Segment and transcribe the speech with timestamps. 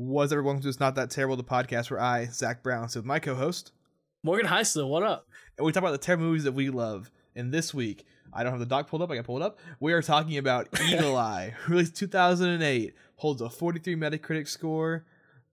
[0.00, 0.54] What's everyone?
[0.54, 3.18] Welcome to It's Not That Terrible, the podcast where I, Zach Brown, sit with my
[3.18, 3.72] co-host,
[4.22, 5.26] Morgan Heisler, what up?
[5.56, 7.10] and we talk about the terrible movies that we love.
[7.34, 9.10] And this week, I don't have the doc pulled up.
[9.10, 9.58] I got to pull it up.
[9.80, 15.04] We are talking about Eagle Eye, released 2008, holds a 43 Metacritic score,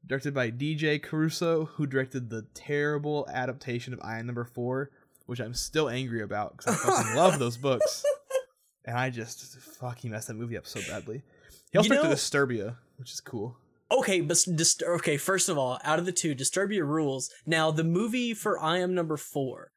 [0.06, 4.92] directed by DJ Caruso, who directed the terrible adaptation of I Am Number Four,
[5.26, 8.06] which I'm still angry about because I fucking love those books,
[8.86, 11.24] and I just fucking messed that movie up so badly.
[11.72, 13.58] He also You directed know- Disturbia, which is cool.
[13.92, 14.44] Okay, but
[14.84, 17.30] okay, first of all, out of the two, Disturbia rules.
[17.46, 19.72] Now, the movie for I Am Number Four.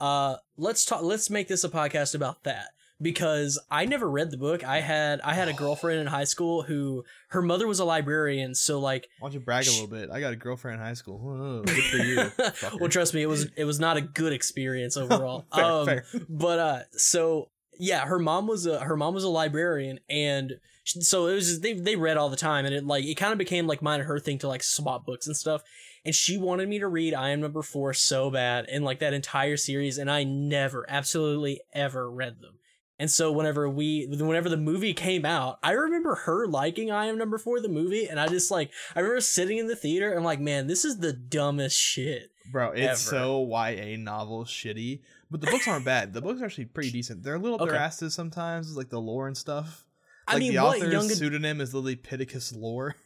[0.00, 1.02] Uh, let's talk.
[1.02, 2.68] Let's make this a podcast about that
[3.00, 4.64] because I never read the book.
[4.64, 8.54] I had I had a girlfriend in high school who her mother was a librarian,
[8.54, 10.10] so like, Why don't you brag a little bit?
[10.10, 11.18] I got a girlfriend in high school.
[11.18, 12.78] Whoa, good for you.
[12.80, 15.46] well, trust me, it was it was not a good experience overall.
[15.54, 16.04] Fair, um, fair.
[16.28, 20.52] but uh so yeah her mom was a her mom was a librarian and
[20.84, 23.32] so it was just, they they read all the time and it like it kind
[23.32, 25.62] of became like mine and her thing to like swap books and stuff
[26.04, 29.14] and she wanted me to read I am number 4 so bad and like that
[29.14, 32.58] entire series and I never absolutely ever read them.
[32.98, 37.18] And so whenever we whenever the movie came out, I remember her liking I am
[37.18, 40.18] number 4 the movie and I just like I remember sitting in the theater and
[40.18, 43.16] I'm like, "Man, this is the dumbest shit." Bro, it's ever.
[43.16, 45.00] so YA novel shitty.
[45.30, 46.12] But the books aren't bad.
[46.12, 47.22] The books are actually pretty decent.
[47.22, 49.84] They're a little up their asses sometimes, like the lore and stuff.
[50.26, 52.96] I Like mean, the what author's young pseudonym is literally Pittacus Lore.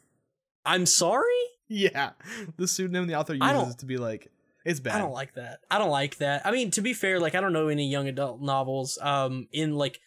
[0.64, 1.24] I'm sorry?
[1.69, 2.11] yeah.
[2.56, 4.30] The pseudonym the author uses to be like
[4.64, 4.97] it's bad.
[4.97, 5.61] I don't like that.
[5.70, 6.44] I don't like that.
[6.44, 9.74] I mean, to be fair, like I don't know any young adult novels um in
[9.74, 10.00] like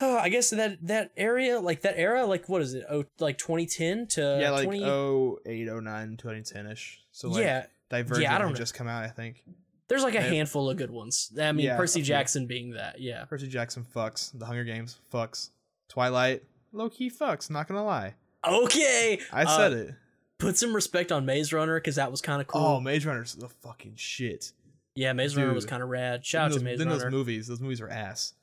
[0.00, 2.84] uh, I guess that that area, like that era, like what is it?
[2.90, 7.00] Oh, like 2010 to yeah, like 20 oh eight, oh nine, 2010 ish.
[7.12, 9.44] So like yeah, Divergent I don't just come out, I think.
[9.88, 11.32] there's like a handful of good ones.
[11.40, 12.02] I mean, Yeah, Percy.
[12.02, 13.00] Jackson being that.
[13.00, 13.24] Yeah.
[13.26, 14.36] Percy Jackson fucks.
[14.36, 15.50] The Hunger Games fucks.
[15.94, 16.42] Twilight,
[16.72, 18.14] low key fucks, not gonna lie.
[18.46, 19.20] Okay.
[19.32, 19.94] I uh, said it.
[20.38, 22.60] Put some respect on Maze Runner because that was kind of cool.
[22.60, 24.52] Oh, Maze Runner's the fucking shit.
[24.96, 26.26] yeah, Maze Runner was kind of rad.
[26.26, 28.34] Shout out those, to Maze then those movies, those movies were ass.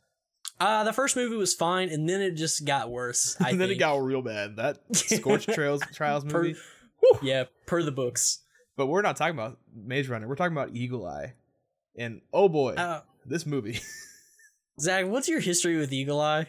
[0.61, 3.35] Uh, the first movie was fine, and then it just got worse.
[3.41, 3.77] I and then think.
[3.77, 4.55] it got real bad.
[4.55, 6.55] That Scorch Trails Trials Per- movie.
[7.21, 8.39] yeah, per the books.
[8.77, 10.27] But we're not talking about Maze Runner.
[10.27, 11.33] We're talking about Eagle Eye.
[11.97, 13.81] And oh boy, Uh, this movie.
[14.79, 16.47] Zach, what's your history with Eagle Eye?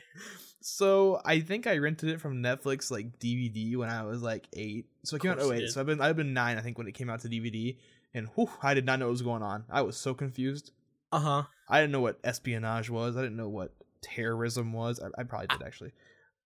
[0.62, 4.87] So I think I rented it from Netflix like DVD when I was like eight.
[5.05, 5.67] So it came out Course in you 08.
[5.67, 5.73] did.
[5.73, 7.77] So I've been I've been nine, I think, when it came out to DVD.
[8.15, 9.65] And whew, I did not know what was going on.
[9.71, 10.72] I was so confused.
[11.11, 11.43] Uh huh.
[11.69, 13.17] I didn't know what espionage was.
[13.17, 13.72] I didn't know what
[14.03, 15.01] terrorism was.
[15.01, 15.93] I, I probably did actually.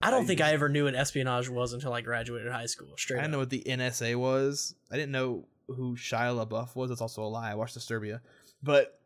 [0.00, 2.88] I don't I think I ever knew what espionage was until I graduated high school.
[2.97, 4.75] Straight I didn't know what the NSA was.
[4.93, 6.91] I didn't know who Shia LaBeouf was.
[6.91, 7.50] That's also a lie.
[7.50, 8.21] I watched Disturbia,
[8.62, 9.00] but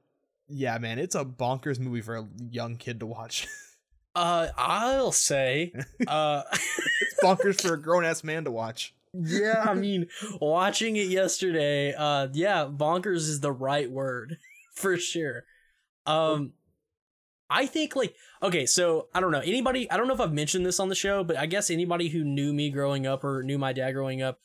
[0.49, 3.47] yeah, man, it's a bonkers movie for a young kid to watch.
[4.15, 5.72] Uh, I'll say,
[6.06, 8.94] uh, it's bonkers for a grown ass man to watch.
[9.12, 10.06] yeah, I mean,
[10.41, 14.38] watching it yesterday, uh, yeah, bonkers is the right word
[14.75, 15.44] for sure.
[16.06, 16.53] Um,
[17.49, 19.91] I think like okay, so I don't know anybody.
[19.91, 22.25] I don't know if I've mentioned this on the show, but I guess anybody who
[22.25, 24.41] knew me growing up or knew my dad growing up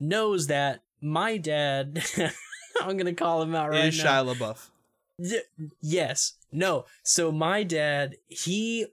[0.00, 2.02] knows that my dad.
[2.82, 4.24] I'm gonna call him out right is now.
[4.24, 4.70] Shia LaBeouf.
[5.80, 6.34] Yes.
[6.50, 6.86] No.
[7.02, 8.86] So my dad, he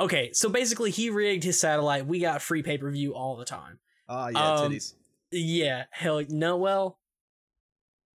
[0.00, 2.06] Okay, so basically he rigged his satellite.
[2.06, 3.78] We got free pay-per-view all the time.
[4.08, 4.94] Ah, yeah, Um, titties.
[5.30, 6.98] Yeah, hell no well.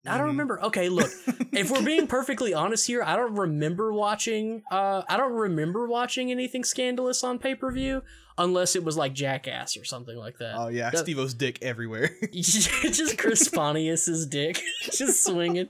[0.06, 0.30] I don't Mhm.
[0.30, 0.62] remember.
[0.62, 1.10] Okay, look.
[1.52, 6.30] if we're being perfectly honest here, I don't remember watching uh I don't remember watching
[6.30, 8.02] anything scandalous on pay-per-view
[8.38, 10.54] unless it was like Jackass or something like that.
[10.56, 12.10] oh yeah, that- Steve-O's dick everywhere.
[12.32, 14.62] just Chris Pontius's dick
[14.92, 15.68] just swinging.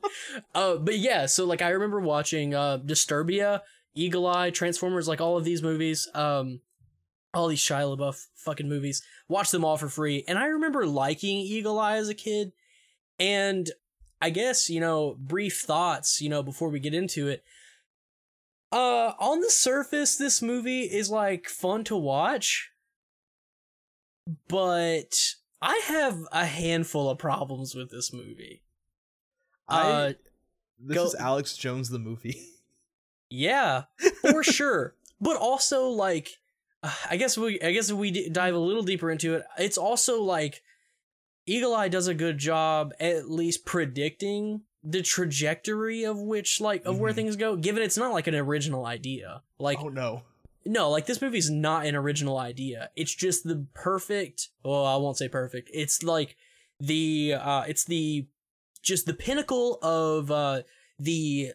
[0.55, 3.63] Uh, but yeah, so like I remember watching uh Disturbia,
[3.98, 6.60] Eagle Eye, Transformers, like all of these movies, um,
[7.34, 9.03] all these Shia LaBeouf fucking movies.
[9.28, 12.53] Watch them all for free, and I remember liking Eagle Eye as a kid.
[13.19, 13.69] And
[14.22, 17.42] I guess you know, brief thoughts, you know, before we get into it.
[18.70, 22.70] Uh, on the surface, this movie is like fun to watch,
[24.48, 28.62] but I have a handful of problems with this movie.
[29.68, 30.12] I Uh,
[30.78, 32.48] this go- is Alex Jones the movie.
[33.30, 33.84] yeah,
[34.30, 34.95] for sure.
[35.21, 36.30] But also, like,
[36.83, 39.78] uh, I guess we, I guess if we dive a little deeper into it, it's
[39.78, 40.63] also like
[41.47, 46.98] Eagle Eye does a good job at least predicting the trajectory of which, like, of
[47.01, 47.16] where Mhm.
[47.16, 47.57] things go.
[47.57, 50.22] Given it's not like an original idea, like oh no.
[50.65, 52.91] no, like this movie's not an original idea.
[52.95, 54.51] It's just the perfect.
[54.65, 55.69] Well, I won't say perfect.
[55.75, 56.36] It's like
[56.78, 58.27] the uh it's the
[58.83, 60.63] just the pinnacle of uh
[61.01, 61.54] the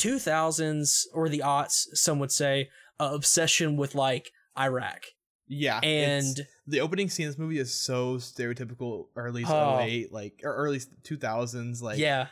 [0.00, 2.68] 2000s or the aughts some would say
[2.98, 5.04] uh, obsession with like Iraq.
[5.52, 9.80] Yeah, And the opening scene of this movie is so stereotypical early Oh.
[9.80, 12.28] 08 like or early 2000s like yeah,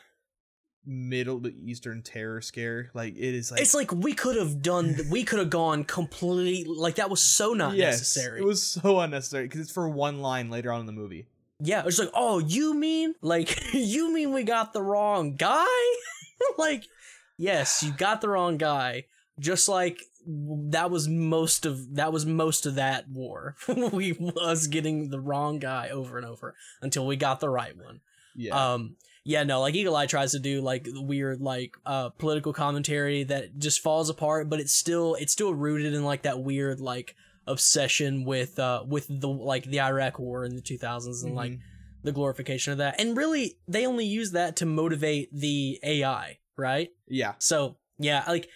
[0.86, 4.96] middle eastern terror scare like it is like it's like we could have done.
[5.10, 6.64] We could have gone completely.
[6.72, 8.40] Like that was so not yes, necessary.
[8.40, 11.26] it was so unnecessary because it's for one line later on in the movie
[11.60, 15.66] Yeah, it's like, oh, you mean like you mean we got the wrong guy?
[16.58, 16.84] like,
[17.38, 19.04] yes, you got the wrong guy.
[19.40, 23.54] Just like that was most of that was most of that war.
[23.92, 28.00] we was getting the wrong guy over and over until we got the right one.
[28.34, 32.52] yeah Um yeah, no, like Eagle Eye tries to do like weird like uh political
[32.52, 36.80] commentary that just falls apart, but it's still it's still rooted in like that weird
[36.80, 37.14] like
[37.46, 41.60] obsession with uh with the like the Iraq war in the 2000s and like Mhm.
[42.02, 43.00] the glorification of that.
[43.00, 46.90] And really they only use that to motivate the AI, right?
[47.08, 48.48] Yeah So, yeah, like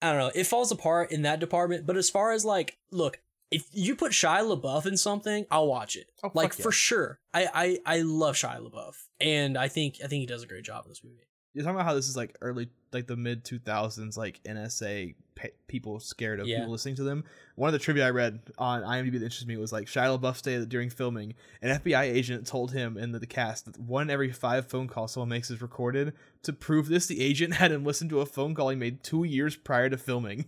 [0.00, 3.20] I don't know, it falls apart in that department, but as far as like look,
[3.50, 6.06] if you put Shia LaBeouf in something, I'll watch it.
[6.24, 6.62] Oh, like yeah.
[6.62, 7.20] for sure.
[7.34, 7.48] I,
[7.86, 10.84] I I love Shia LaBeouf, and I think I think he does a great job
[10.86, 11.28] in this movie.
[11.54, 15.50] You're talking about how this is like early like the mid 2000s like nsa pe-
[15.66, 16.58] people scared of Yeah.
[16.58, 17.24] people listening to them
[17.56, 20.36] one of the trivia i read on imdb that interested me was like shia labeouf
[20.36, 24.08] stated that during filming an fbi agent told him in the, the cast that one
[24.10, 26.12] every five phone calls someone makes is recorded
[26.42, 29.24] to prove this the agent had him listen to a phone call he made two
[29.24, 30.46] years prior to filming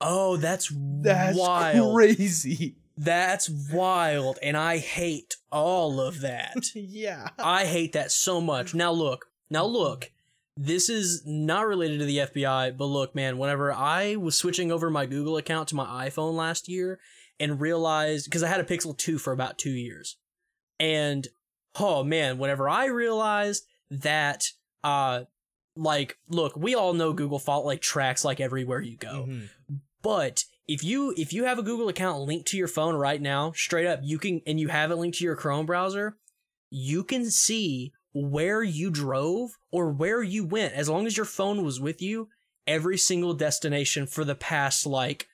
[0.00, 1.94] Oh, that's that's wild.
[1.96, 6.54] crazy That's wild, and I hate all of that.
[6.74, 8.74] yeah I hate that so much.
[8.74, 10.10] Now look, now look.
[10.56, 14.88] This is not related to the FBI, but look, man, whenever I was switching over
[14.88, 17.00] my Google account to my iPhone last year
[17.40, 20.16] and realized because I had a Pixel 2 for about 2 years.
[20.78, 21.26] And
[21.74, 24.44] oh man, whenever I realized that
[24.84, 25.24] uh
[25.76, 29.26] like look, we all know Google Fault like tracks like everywhere you go.
[29.28, 29.48] Mhm.
[30.02, 33.52] But if you if you have a Google account linked to your phone right now,
[33.52, 36.16] straight up, you can and you have it linked to your Chrome browser,
[36.70, 41.64] you can see where you drove or where you went as long as your phone
[41.64, 42.28] was with you
[42.66, 45.26] every single destination for the past like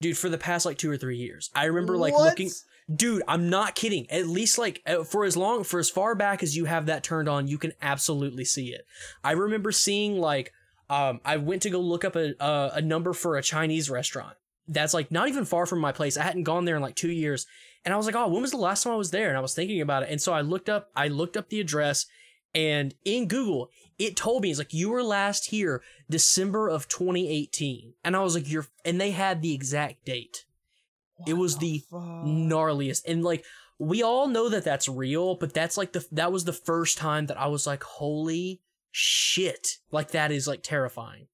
[0.00, 1.50] dude for the past like 2 or 3 years.
[1.54, 2.24] I remember like What?
[2.30, 2.50] looking
[2.94, 4.10] dude, I'm not kidding.
[4.10, 7.04] At least like uh, for as long for as far back as you have that
[7.04, 8.86] turned on, you can absolutely see it.
[9.22, 10.52] I remember seeing like
[10.90, 14.36] um I went to go look up a a, a number for a Chinese restaurant.
[14.66, 16.16] That's like not even far from my place.
[16.16, 17.46] I hadn't gone there in like 2 years.
[17.84, 19.40] And I was like, "Oh, when was the last time I was there?" And I
[19.40, 20.08] was thinking about it.
[20.10, 22.06] And so I looked up I looked up the address
[22.54, 27.94] and in Google, it told me it's like you were last here December of 2018.
[28.04, 30.44] And I was like, "You're," and they had the exact date
[31.26, 32.00] It was the fuck?
[32.24, 33.44] gnarliest and like
[33.78, 37.26] we all know that that's real but that's like the that was the first time
[37.26, 38.60] that i was like holy
[38.92, 41.26] shit like that is like terrifying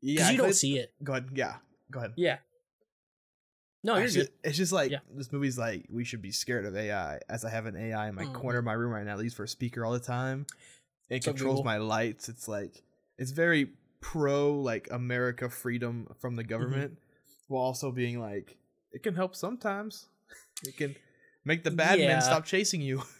[0.00, 1.56] yeah because you don't see it go ahead yeah
[1.90, 2.38] go ahead yeah
[3.82, 4.98] no you're Actually, good It's just like Yeah.
[5.14, 8.14] this movie's like we should be scared of AI, as I have an AI in
[8.14, 8.34] my Mhm.
[8.34, 10.46] corner of my room right now, I use for a speaker all the time.
[11.08, 11.64] It up, controls Google?
[11.64, 12.28] my lights.
[12.28, 12.82] It's like
[13.18, 16.36] it's very pro like America freedom from Mm-hmm.
[16.36, 16.98] the government,
[17.48, 18.56] while also being like
[18.92, 20.06] it can help sometimes.
[20.66, 20.94] It can
[21.44, 22.08] make the bad Yeah.
[22.08, 23.02] men stop chasing you.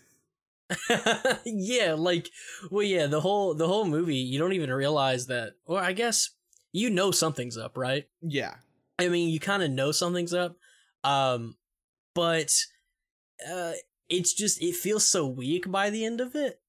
[1.45, 2.29] yeah like
[2.71, 6.31] well yeah the whole the whole movie you don't even realize that well i guess
[6.73, 8.55] you know something's up right yeah,
[9.01, 10.57] I mean, you kind of know something's up,
[11.05, 11.57] um,
[12.15, 12.53] but
[13.51, 13.73] uh,
[14.09, 16.61] it's just it feels so weak by the end of it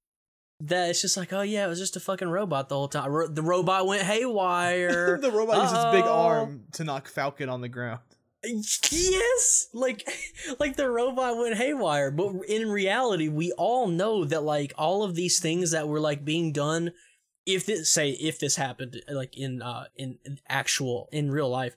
[0.62, 3.12] that it's just like, oh yeah, it was just a fucking robot the whole time.
[3.12, 5.18] Ro- the robot went haywire.
[5.22, 8.00] the robot uses its big arm to knock Falcon on the ground.
[8.44, 10.08] yes, like
[10.60, 12.12] like the robot went haywire.
[12.12, 16.24] But in reality, we all know that like all of these things that were like
[16.24, 16.92] being done.
[17.44, 21.76] If this say if this happened like in uh in actual in real life,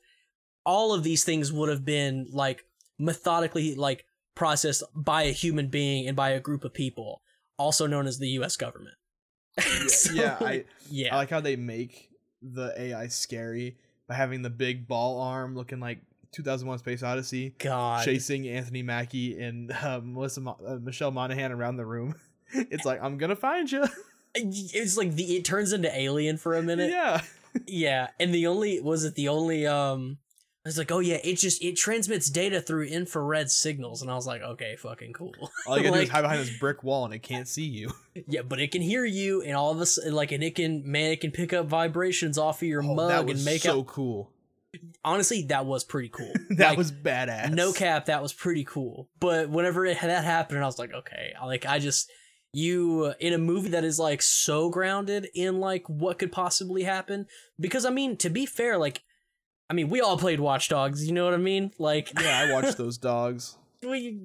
[0.65, 2.65] all of these things would have been like
[2.99, 4.05] methodically like
[4.35, 7.23] processed by a human being and by a group of people,
[7.59, 8.57] also known as the U.S.
[8.57, 8.97] government.
[9.59, 10.65] Yeah, So, yeah, I
[11.11, 12.11] I like how they make
[12.43, 13.77] the AI scary
[14.09, 15.99] by having the big ball arm looking like
[16.33, 17.55] 2001: Space Odyssey.
[17.59, 22.15] God, chasing Anthony Mackie and uh, Melissa Mo- uh, Michelle Monaghan around the room.
[22.53, 23.85] It's like I'm gonna find you.
[24.35, 26.91] it's like the it turns into Alien for a minute.
[26.91, 27.21] yeah,
[27.67, 30.19] Yeah, and the only was it the only um
[30.67, 34.15] I was like, oh yeah, it just it transmits data through infrared signals, and I
[34.15, 35.35] was like, okay, fucking cool.
[35.67, 37.91] all you gotta do is hide behind this brick wall and it can't see you.
[38.29, 41.11] yeah, but it can hear you, and all of us like, and it can man,
[41.11, 43.81] it can pick up vibrations off of your Oh, mug that was and make so
[43.81, 43.87] out.
[43.89, 44.31] cool.
[45.05, 46.33] Honestly, that was pretty cool.
[46.57, 47.53] that Like, was badass.
[47.53, 49.09] no cap, that was pretty cool.
[49.21, 52.11] But whenever it, that happened, I was like, okay, like I just
[52.55, 57.27] you in a movie that is like so grounded in like what could possibly happen.
[57.61, 59.03] Because I mean, to be fair, like
[59.71, 61.07] I mean, we all played Watch Dogs.
[61.07, 61.73] You know what I mean?
[61.79, 63.57] Like, Yeah, I watched those dogs.
[63.83, 64.19] we,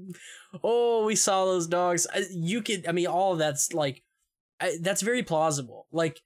[0.64, 2.06] oh, we saw those dogs.
[2.32, 4.04] You could, I mean, all of that's like,
[4.60, 5.88] I, that's very plausible.
[5.92, 6.20] Like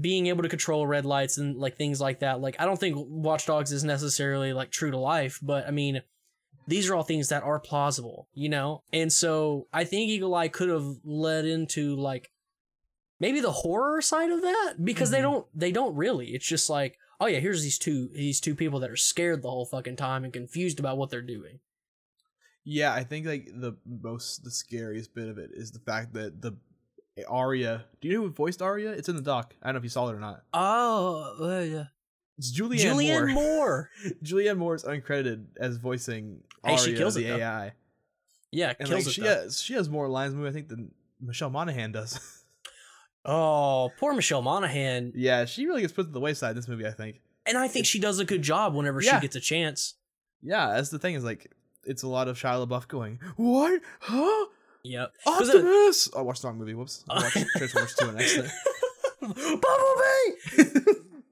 [0.00, 2.40] being able to control red lights and like things like that.
[2.40, 6.00] Like I don't think Watch Dogs is necessarily like true to life, but I mean,
[6.68, 8.82] these are all things that are plausible, you know.
[8.92, 12.30] And so I think Eagle Eye could have led into like
[13.20, 15.22] maybe the horror side of that because they Mhm.
[15.22, 16.28] don't they don't really.
[16.28, 19.50] It's just like, oh yeah, here's these two these two people that are scared the
[19.50, 21.58] whole fucking time and confused about what they're doing.
[22.64, 26.42] Yeah, I think like the most the scariest bit of it is the fact that
[26.42, 26.56] the
[27.28, 27.84] ARIIA.
[28.00, 28.92] Do you know who voiced ARIIA?
[28.98, 29.54] It's in the doc.
[29.62, 30.42] I don't know if you saw it or not.
[30.52, 31.84] Oh, uh, yeah.
[32.36, 33.44] It's Julianne, Julianne Moore.
[33.44, 33.90] Moore.
[34.24, 37.36] Julianne Moore is uncredited as voicing Hey, she kills the it, though.
[37.44, 37.72] AI,
[38.50, 39.12] Yeah, and kills like it.
[39.12, 39.28] she though.
[39.28, 42.18] has she has more lines in movie I think than Michelle Monaghan does.
[43.24, 45.12] Oh, poor Michelle Monaghan.
[45.14, 46.86] yeah, she really gets put to the wayside in this movie.
[46.86, 47.20] I think.
[47.46, 49.16] And I think she does a good job whenever Yeah.
[49.16, 49.94] she gets a chance.
[50.42, 51.50] Yeah, that's the thing is like
[51.84, 54.46] it's a lot of Shia LaBeouf going what huh
[54.82, 55.12] Yep.
[55.26, 56.10] Optimus.
[56.14, 56.74] I watched the wrong movie.
[56.74, 57.04] Whoops.
[57.08, 58.52] I watched Transformers two accident.
[59.22, 60.90] Bumblebee.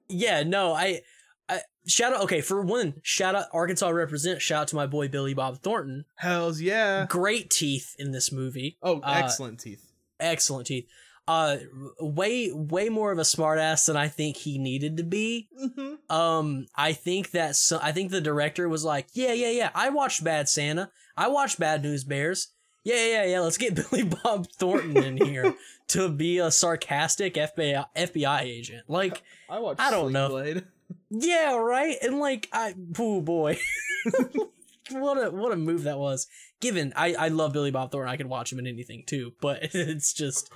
[0.08, 1.02] yeah, no, I,
[1.49, 2.22] I shout out.
[2.22, 4.40] Okay, for one, shout out Arkansas represent.
[4.40, 6.04] Shout out to my boy Billy Bob Thornton.
[6.16, 7.06] Hell's yeah.
[7.08, 8.78] Great teeth in this movie.
[8.82, 9.90] Oh, Uh, excellent teeth.
[10.20, 10.87] Excellent teeth.
[11.29, 11.59] Uh,
[12.00, 15.49] way way more of a smartass than I think he needed to be.
[15.61, 16.14] Mm-hmm.
[16.14, 19.71] Um, I think that so, I think the director was like, yeah, yeah, yeah.
[19.75, 20.91] I watched Bad Santa.
[21.17, 22.49] I watched Bad News Bears.
[22.85, 23.41] Yeah, yeah, yeah.
[23.41, 25.55] Let's get Billy Bob Thornton in here
[25.88, 28.85] to be a sarcastic FBI FBI agent.
[28.88, 29.81] Like, I watched.
[29.81, 30.29] I don't Sling know.
[30.29, 30.64] Blade.
[31.11, 31.97] yeah, right.
[32.02, 33.59] And like, I, oh boy,
[34.91, 36.26] what a what a move that was.
[36.61, 39.33] Given I I love Billy Bob Thornton, I could watch him in anything too.
[39.41, 40.50] But it's just,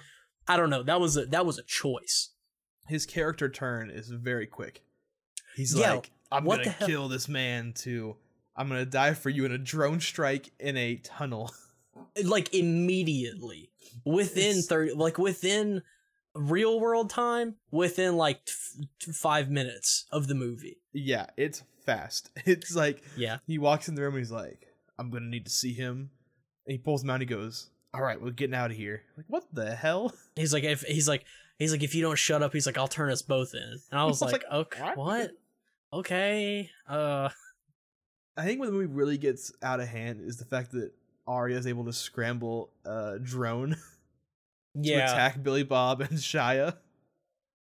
[0.49, 0.83] I don't know.
[0.83, 2.31] That was a that was a choice.
[2.89, 4.83] His character turn is very quick.
[5.57, 8.17] He's Yeah, like, I'm gonna kill this man to.
[8.57, 11.53] I'm gonna die for you in a drone strike in a tunnel.
[12.25, 13.71] like immediately
[14.05, 15.83] within It's- 30 like within
[16.35, 22.31] real world time within like t- 5 minutes of the movie yeah, it's fast.
[22.47, 24.67] It's like yeah he walks in the room and he's like,
[24.99, 26.11] I'm gonna need to see him.
[26.67, 29.03] And he pulls him out and he goes, All right, we're getting out of here.
[29.17, 30.13] Like, what the hell?
[30.37, 31.25] he's like if he's like
[31.59, 33.99] he's like if you don't shut up he's like I'll turn us both in and
[33.99, 34.97] I was I was like, like, okay what?
[34.97, 35.31] what
[35.93, 37.31] okay uh
[38.37, 40.93] I think when the movie really gets out of hand is the fact that
[41.27, 43.71] ARIIA is able to scramble a drone
[44.75, 46.77] to yeah attack Billy Bob and Shia.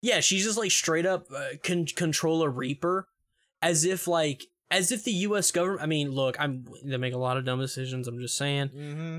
[0.02, 3.06] yeah she's just like straight up uh, con- control a reaper
[3.62, 7.18] as if like as if the US government I mean look I'm they make a
[7.18, 9.18] lot of dumb decisions I'm just saying Mm-hmm.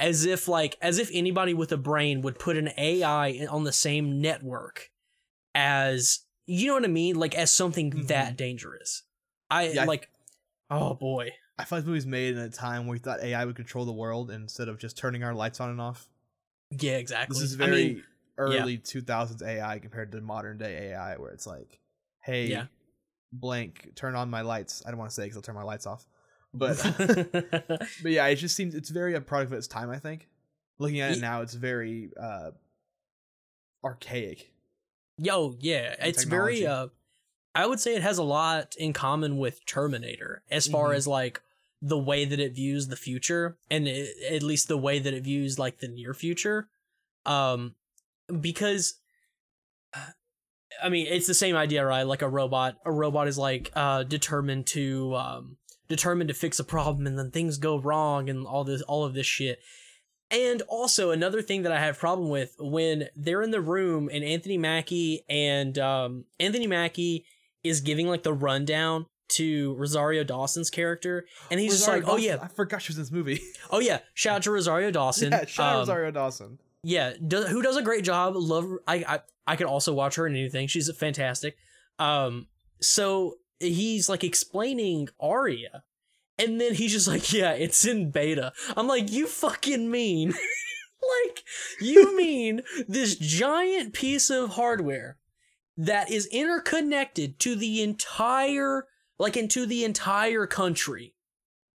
[0.00, 3.72] As if like as if anybody with a brain would put an AI on the
[3.72, 4.90] same network
[5.54, 8.06] as you know what I mean, like as something Mhm.
[8.08, 9.02] that dangerous.
[9.50, 10.10] I Yeah, I- like,
[10.70, 13.44] oh boy, I feel like this movie's made in a time where we thought AI
[13.44, 16.08] would control the world instead of just turning our lights on and off.
[16.70, 17.34] yeah, exactly.
[17.34, 18.04] This is I very mean,
[18.38, 21.78] early 2000s AI compared to modern day AI, where it's like,
[22.20, 22.66] hey, Yeah.
[23.32, 24.82] blank, turn on my lights.
[24.86, 26.06] I don't want to say because I'll turn my lights off.
[26.52, 26.76] But
[28.02, 29.90] but yeah, it just seems it's very a product of its time.
[29.90, 30.28] I think
[30.78, 32.50] looking at it now, it's very uh
[33.84, 34.52] archaic.
[35.18, 36.66] yo, yeah, it's very.
[36.66, 36.88] uh
[37.54, 40.94] I would say it has a lot in common with Terminator as far Mhm.
[40.96, 41.42] as like
[41.82, 45.24] the way that it views the future and it, at least the way that it
[45.24, 46.68] views like the near future
[47.26, 47.74] um
[48.40, 49.00] because
[50.82, 54.02] i mean it's the same idea right like a robot a robot is like uh
[54.02, 55.56] determined to um
[55.90, 59.12] determined to fix a problem and then things go wrong and all this all of
[59.12, 59.58] this shit
[60.30, 64.22] and also another thing that I have problem with when they're in the room and
[64.24, 67.24] Anthony Mackie and um, Anthony Mackie
[67.64, 72.16] is giving like the rundown to Rosario Dawson's character, and he's Rosario just like, "Oh
[72.16, 73.40] Dawson- yeah, I forgot she was in this movie.
[73.70, 75.30] oh yeah." Shout out to Rosario Dawson.
[75.32, 76.58] yeah, shout out Um, Rosario Dawson.
[76.84, 78.34] yeah, do, who does a great job.
[78.36, 80.66] Love I I I could also watch her in anything.
[80.68, 81.56] She's fantastic.
[81.98, 82.46] Um,
[82.80, 85.82] so he's like explaining ARIIA,
[86.38, 90.34] and then he's just like, "Yeah, it's in beta." I'm like, "You fucking mean?"
[91.26, 91.44] like
[91.80, 95.16] you mean this giant piece of hardware
[95.76, 98.86] that is interconnected to the entire
[99.18, 101.14] like into the entire country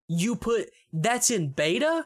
[0.08, 2.06] you put that's in beta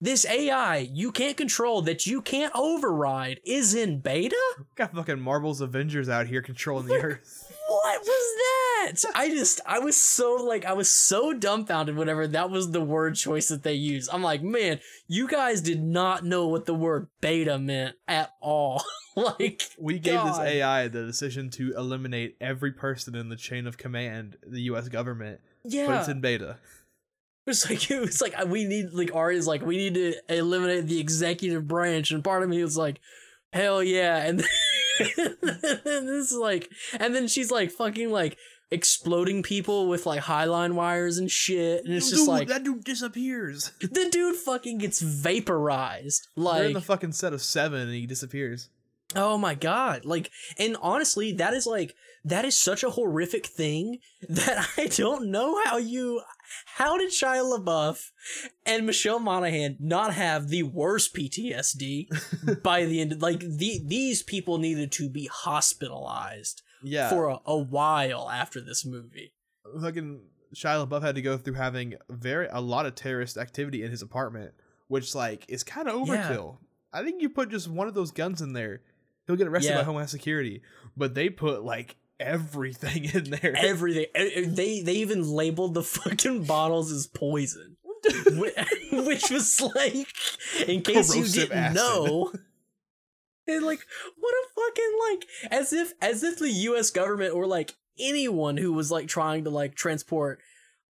[0.00, 4.36] this ai you can't control that you can't override is in beta
[4.74, 7.52] Got fucking Marvel's Avengers out here controlling the earth.
[7.68, 8.55] what was that
[9.14, 13.14] i just i was so like i was so dumbfounded whenever that was the word
[13.14, 17.08] choice that they used i'm like man you guys did not know what the word
[17.20, 18.82] beta meant at all
[19.16, 23.78] like We gave this AI the decision to eliminate every person in the chain of
[23.78, 24.88] command, the U.S.
[24.88, 26.58] government, yeah but it's in beta.
[27.46, 30.86] It's like it was like uh, we need like ARIIA's like we need to eliminate
[30.86, 33.00] the executive branch, and part of me was like,
[33.52, 34.40] hell yeah, and
[35.16, 38.36] then, this is like, and then she's like fucking like
[38.70, 43.72] exploding people with like highline wires and shit, and it's just like that dude disappears.
[43.80, 48.06] the dude fucking gets vaporized, Like They're in the fucking set of seven, and he
[48.06, 48.68] disappears.
[49.14, 50.04] Oh my god.
[50.04, 51.94] Like and honestly, that is like
[52.24, 56.22] that is such a horrific thing that I don't know how you
[56.76, 58.10] how did Shia LaBeouf
[58.64, 64.58] and Michelle Monaghan not have the worst PTSD by the end like the these people
[64.58, 69.32] needed to be hospitalized Yeah, for a, a while after this movie.
[69.80, 70.20] fucking
[70.54, 74.02] Shia LaBeouf had to go through having very a lot of terrorist activity in his
[74.02, 74.52] apartment,
[74.88, 76.28] which like is kind of Yeah.
[76.30, 76.58] overkill.
[76.92, 78.80] I think you put just one of those guns in there,
[79.26, 79.78] he'll get arrested Yeah.
[79.78, 80.62] by Homeland Security.
[80.96, 83.54] But they put like everything in there.
[83.56, 84.06] Everything
[84.54, 87.76] they they even labeled the fucking bottles as poison.
[88.92, 90.06] Which was like
[90.68, 91.74] in case you didn't acid.
[91.76, 92.32] know
[93.48, 93.80] and like
[94.18, 98.72] what a fucking like as if as if the us government or like anyone who
[98.72, 100.38] was like trying to like transport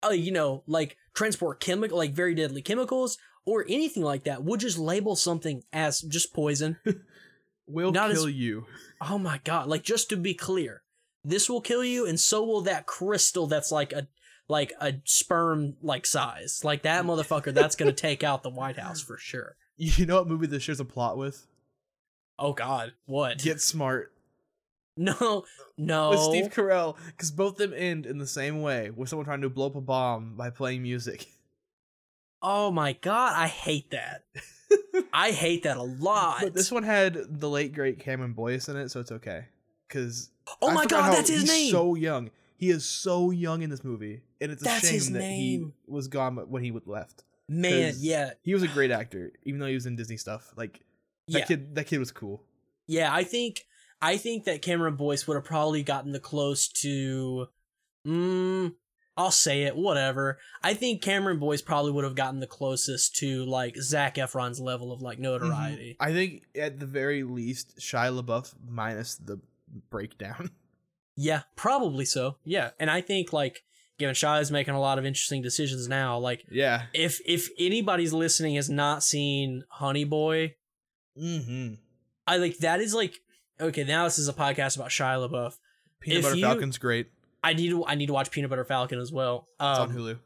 [0.07, 4.61] uh you know like transport chemical like very deadly chemicals or anything like that would
[4.61, 6.76] just label something as just poison
[7.67, 8.67] will not as- kill you.
[9.00, 10.83] oh my god like just to be clear
[11.25, 14.07] this will kill you and so will that crystal that's like a
[14.49, 19.00] like a sperm like size like that motherfucker that's gonna take out the white house
[19.03, 21.47] for sure You know what movie this shares a plot with?
[22.38, 24.12] Oh god what Get Smart
[24.97, 25.45] no
[25.76, 29.26] no with Steve Carell, because both of them end in the same way, with someone
[29.26, 31.26] trying to blow up a bomb by playing music.
[32.43, 34.25] oh my god i hate that
[35.12, 38.76] i hate that a lot But this one had the late great Cameron Boyce in
[38.76, 39.47] it, so it's okay.
[39.88, 43.71] Because oh my god that's his he's name So young, he is so young in
[43.71, 45.73] this movie, and it's a That's shame that name.
[45.87, 47.25] he was gone when he would left.
[47.49, 50.52] Man, yeah He was a great actor, even though he was in Disney stuff.
[50.57, 50.81] Like
[51.28, 52.42] that yeah kid, that kid was cool.
[52.87, 53.62] yeah i think
[54.00, 57.47] i think that cameron boyce would have probably gotten the close to
[58.06, 58.73] mm,
[59.17, 63.45] i'll say it whatever i think cameron boyce probably would have gotten the closest to
[63.45, 68.54] like zac efron's level of like notoriety I think at the very least, Shia LaBeouf
[68.69, 69.41] minus the
[69.91, 70.50] breakdown.
[71.17, 73.62] yeah probably so yeah and i think like
[73.99, 76.84] given Shia is making a lot of interesting decisions now like yeah.
[76.93, 80.54] if if anybody's listening has not seen honey boy
[81.21, 81.75] Mm-hmm.
[82.26, 83.15] I like that is like
[83.61, 83.85] okay.
[83.85, 85.55] Now this is a podcast about Shia LaBeouf.
[86.00, 87.09] Peanut If Butter you- Falcon's great.
[87.45, 89.47] I need to I need to watch Peanut Butter Falcon as well.
[89.55, 90.19] It's on Um, Hulu.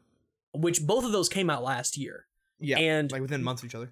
[0.53, 2.25] which both of those came out last year.
[2.59, 3.91] Yeah, and like within months of each other.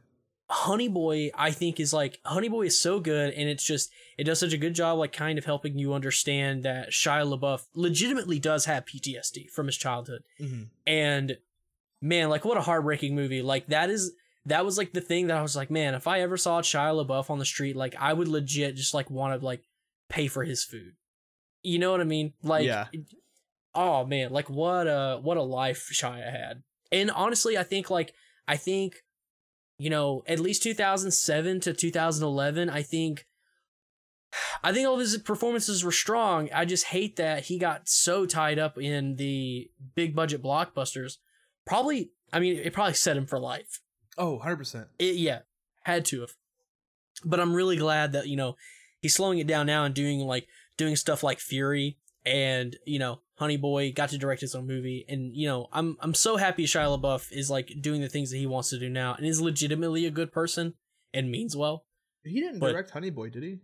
[0.51, 4.23] Honey Boy, I think is like Honey Boy is so good, and it's just it
[4.23, 8.39] does such a good job, like kind of helping you understand that Shia LaBeouf legitimately
[8.39, 10.63] does have PTSD from his childhood, Mm-hmm.
[10.87, 11.37] and
[12.01, 13.43] man, like what a heartbreaking movie.
[13.43, 14.11] Like that is
[14.49, 17.05] that was like the thing that I was like, man, if I ever saw Shia
[17.05, 19.63] LaBeouf on the street, like I would legit just like want to like
[20.09, 20.93] pay for his food.
[21.63, 22.33] You know what I mean?
[22.43, 22.87] Like, Yeah.
[23.75, 26.63] oh man, like what a what a life Shia had.
[26.91, 28.13] And honestly, I think like
[28.47, 29.03] I think
[29.77, 33.25] you know at least 2007 to 2011, I think.
[34.63, 36.49] I think all of his performances were strong.
[36.53, 41.13] I just hate that he got so tied up in the big budget blockbusters.
[41.65, 43.81] Probably, I mean, it probably set him for life.
[44.19, 44.85] Oh, 100%.
[44.99, 45.39] It, yeah,
[45.83, 46.31] had to have.
[47.25, 48.55] But I'm really glad that you know
[49.01, 50.45] he's slowing it down now and doing like
[50.77, 55.05] doing stuff like Fury and you know Honey Boy got to direct his own movie
[55.09, 58.37] and you know I'm I'm so happy Shia LaBeouf is like doing the things that
[58.37, 60.75] he wants to do now and is legitimately a good person
[61.13, 61.85] and means well.
[62.23, 63.57] He didn't But- direct Honey Boy, did he?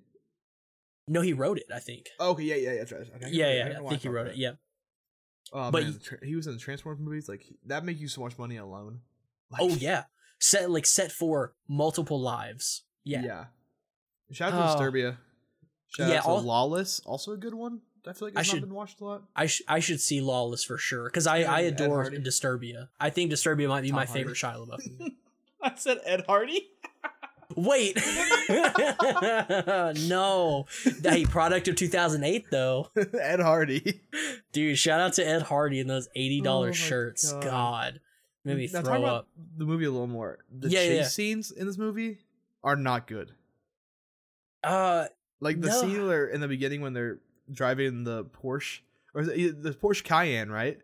[1.07, 1.65] No, he wrote it.
[1.73, 2.07] I think.
[2.19, 3.01] Oh, okay, yeah, yeah, yeah, that's right.
[3.17, 4.31] Okay, Yeah, I yeah, know I think he wrote that.
[4.33, 4.37] it.
[4.37, 4.51] Yeah.
[5.53, 7.29] Oh, But man, he- he was in the Transformers movies.
[7.29, 9.01] Like that make you so much money alone.
[9.51, 10.03] Oh, like, Oh yeah,
[10.39, 12.83] set like set for multiple lives.
[13.03, 13.23] Yeah.
[13.23, 13.45] yeah.
[14.31, 14.75] Shout out to Oh.
[14.91, 15.17] Disturbia.
[15.89, 17.81] Shout Yeah, out to all- Lawless, also a good one.
[18.07, 19.23] I feel like I should- not been watched a lot.
[19.35, 22.89] I sh- I should see Lawless for sure because I Yeah, I adore Disturbia.
[22.99, 24.19] I think Disturbia might be Tom my Hardy.
[24.21, 25.11] favorite Shia LaBeouf.
[25.63, 26.69] I said Ed Hardy.
[27.55, 27.95] Wait.
[30.07, 30.65] no.
[31.03, 32.89] Hey, product of 2008 though.
[33.19, 34.01] Ed Hardy.
[34.51, 37.31] Dude, shout out to Ed Hardy and those $80 Oh shirts.
[37.33, 37.43] God.
[37.43, 37.99] God.
[38.45, 39.27] Made me now talk throw about up.
[39.57, 40.39] the movie a little more.
[40.57, 42.19] The Yeah, chase yeah, scenes in this movie
[42.63, 43.31] are not good.
[44.63, 45.05] Uh
[45.39, 45.81] Like the No.
[45.81, 47.19] scene where in the beginning when they're
[47.51, 48.79] driving the Porsche,
[49.13, 50.79] or is it the Porsche Cayenne, right?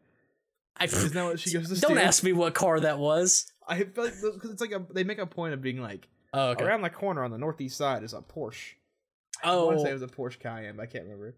[0.78, 2.08] I Isn't that what she goes to Don't steal?
[2.08, 3.52] ask me what car that was.
[3.68, 6.50] I feel like because it's like a, they make a point of being like Oh,
[6.52, 6.64] okay.
[6.64, 8.74] around the corner on the northeast side is a Porsche.
[9.44, 11.36] I Oh, want to say it was a Porsche Cayenne, but I can't remember.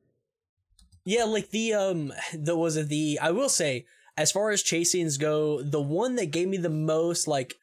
[1.05, 3.19] yeah, like the um, the was it the?
[3.21, 3.85] I will say,
[4.17, 7.55] as far as chase scenes go, the one that gave me the most like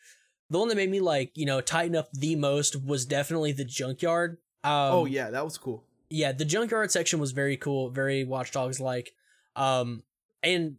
[0.51, 3.65] the one that made me like, you know, tighten up the most was definitely the
[3.65, 4.39] junkyard.
[4.65, 5.85] Um, oh yeah, that was cool.
[6.11, 9.13] yeah, the junkyard section was very cool, very Watch Dogs like.
[9.57, 10.03] Um,
[10.43, 10.77] and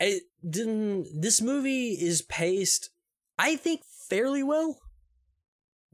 [0.00, 1.06] it didn't.
[1.20, 2.90] This movie is paced,
[3.38, 4.78] I think, fairly well.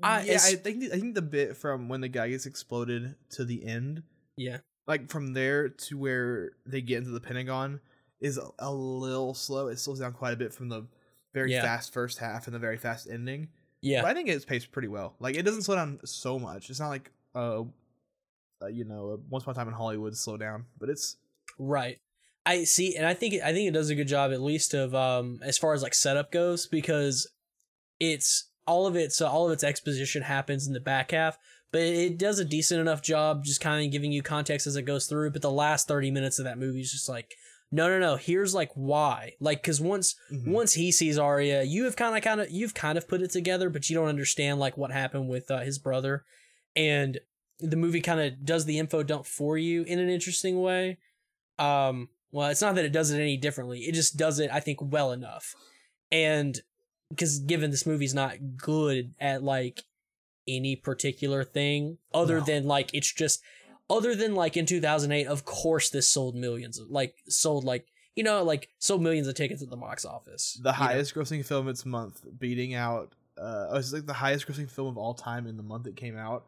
[0.03, 3.45] I- yeah, I think I think the bit from when the guy gets exploded to
[3.45, 4.03] the end,
[4.37, 7.81] Yeah, like from there to where they get into the Pentagon,
[8.21, 9.69] is a, a little slow.
[9.69, 10.87] It slows down quite a bit from the
[11.33, 11.63] very Yeah.
[11.63, 13.49] fast first half and the very fast ending.
[13.81, 15.15] yeah, But I think it's paced pretty well.
[15.21, 16.71] Like it doesn't slow down so much.
[16.71, 17.63] It's not like uh,
[18.63, 21.17] uh you know, Once Upon a Time in Hollywood slow down, but it's
[21.59, 21.99] right.
[22.47, 24.75] I see, and I think it, I think it does a good job at least
[24.75, 27.31] of um as far as like setup goes because
[27.99, 31.39] it's all of its all of its exposition happens in the back half,
[31.71, 34.83] but it does a decent enough job just kind of giving you context as it
[34.83, 35.31] goes through.
[35.31, 37.35] But the last thirty minutes of that movie is just like,
[37.73, 38.17] no, no, no.
[38.17, 40.49] Here's like why, like because once Mhm.
[40.49, 43.31] once he sees ARIIA, you have kind of kind of you've kind of put it
[43.31, 46.25] together, but you don't understand like what happened with uh, his brother,
[46.75, 47.21] and
[47.59, 50.99] the movie kind of does the info dump for you in an interesting way.
[51.59, 54.61] Um, well, it's not that it does it any differently; it just does it, I
[54.61, 55.55] think, well enough.
[56.11, 56.61] And
[57.11, 59.85] because given this movie's not good at like
[60.49, 62.45] any particular thing, other No.
[62.45, 63.43] than like it's just
[63.91, 68.23] other than like in 2008 of course this sold millions of like sold like you
[68.25, 70.85] know like sold millions of tickets at the box office the you know?
[70.85, 74.97] highest grossing film its month, beating out uh it's like the highest grossing film of
[74.97, 76.45] all time in the month it came out,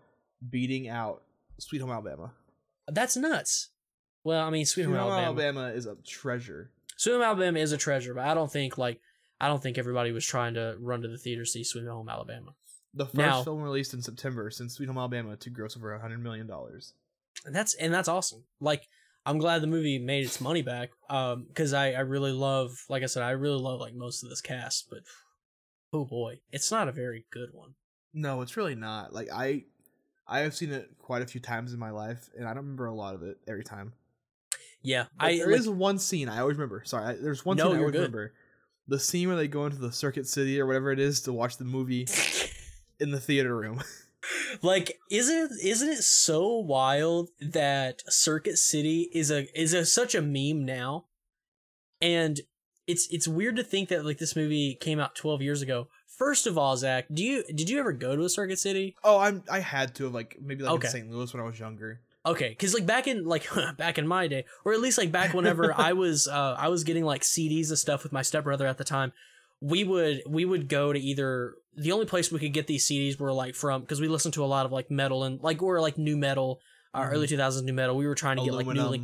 [0.49, 1.23] beating out
[1.59, 2.33] Sweet Home Alabama.
[2.89, 3.69] that's nuts
[4.25, 6.71] well i mean sweet home alabama, Alabama is a treasure.
[6.97, 9.01] sweet home alabama is a treasure but i don't think like
[9.41, 12.09] i don't think everybody was trying to run to the theater to see sweet home
[12.09, 12.55] alabama
[12.95, 16.01] The first Now- film released in September since Sweet Home Alabama to gross over a
[16.01, 16.93] hundred million dollars.
[17.45, 18.87] And that's and that's awesome like
[19.27, 23.03] i'm glad the movie made its money back um because i i really love like
[23.03, 25.01] i said i really love like most of this cast but
[25.93, 27.75] oh boy it's not a very good one
[28.15, 29.13] No, it's really not.
[29.13, 29.65] Like I
[30.27, 32.87] I have seen it quite a few times in my life, and I don't remember
[32.87, 33.93] a lot of it every time.
[34.83, 36.83] yeah But i there like, is one scene I always remember.
[36.85, 37.99] Sorry, I, there's one No, scene I always good.
[37.99, 38.33] remember.
[38.89, 41.57] The scene where they go into the Circuit City or whatever it is to watch
[41.57, 42.07] the movie
[43.01, 43.83] in the theater room.
[44.63, 50.15] like isn't it isn't it so wild that circuit city is a is a such
[50.15, 51.07] a meme now
[52.01, 52.41] and
[52.87, 56.47] it's it's weird to think that like this movie came out 12 years ago first
[56.47, 59.43] of all zach do you did you ever go to a circuit city oh, I'm
[59.51, 60.87] I had to have like maybe like Okay.
[60.89, 61.11] in St.
[61.11, 62.01] Louis when I was younger.
[62.27, 65.35] okay because like back in like back in my day or at least like back
[65.35, 68.79] whenever i was uh i was getting like cds and stuff with my stepbrother at
[68.79, 69.13] the time
[69.63, 73.19] we would we would go to either the only place we could get these cds
[73.19, 75.81] were like from because we listened to a lot of like metal and like or
[75.81, 76.61] like nu metal
[76.93, 77.13] uh, Mhm.
[77.13, 79.01] early 2000s nu metal we were trying to get like new like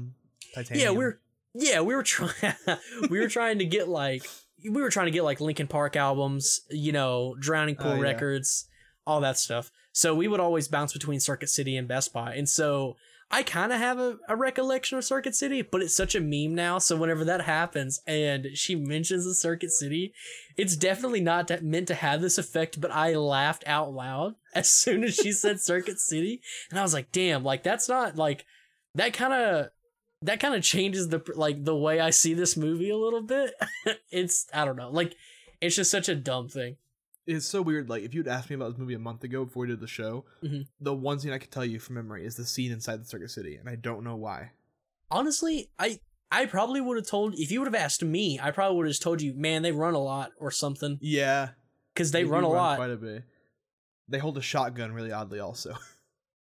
[0.55, 0.85] titanium.
[0.92, 1.21] yeah we're
[1.55, 2.33] yeah we were trying
[3.11, 4.25] we were trying to get like
[4.64, 8.01] we were trying to get like linkin park albums you know drowning pool Oh, yeah.
[8.03, 8.66] records
[9.07, 12.49] all that stuff so we would always bounce between circuit city and best buy and
[12.49, 12.97] so
[13.30, 16.54] i kind of have a, a recollection of circuit city but it's such a meme
[16.54, 20.12] now so whenever that happens and she mentions the circuit city
[20.56, 25.04] it's definitely not meant to have this effect but i laughed out loud as soon
[25.04, 28.44] as she said circuit city and i was like damn like that's not like
[28.94, 29.70] that kind of
[30.22, 33.54] that kind of changes the like the way I see this movie a little bit.
[34.10, 35.14] it's I don't know, like
[35.60, 36.76] it's just such a dumb thing.
[37.28, 37.88] It's so weird.
[37.90, 39.86] Like if you'd asked me about this movie a month ago before we did the
[39.86, 40.66] show, Mhm.
[40.80, 43.30] the one scene I could tell you from memory is the scene inside the Circuit
[43.30, 44.52] City, and I don't know why.
[45.10, 48.76] Honestly, I I probably would have told if you would have asked me, I probably
[48.78, 51.50] would have told you, man, they run a lot or something Yeah,
[51.94, 52.76] because they do run a lot.
[52.76, 53.24] quite a bit.
[54.08, 55.74] They hold a shotgun really oddly, also.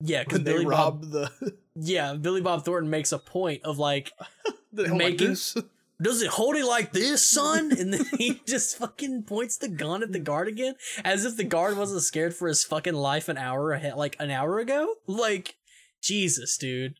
[0.00, 1.56] Yeah, because they Billy Bob, rob the.
[1.76, 4.12] yeah, Billy Bob Thornton makes a point of like,
[4.72, 5.56] they hold like this?
[6.00, 7.70] Does it hold it like this, son?
[7.78, 11.44] And then he just fucking points the gun at the guard again, as if the
[11.44, 14.94] guard wasn't scared for his fucking life an hour ahead, like an hour ago.
[15.06, 15.56] Like,
[16.00, 16.94] Jesus, dude.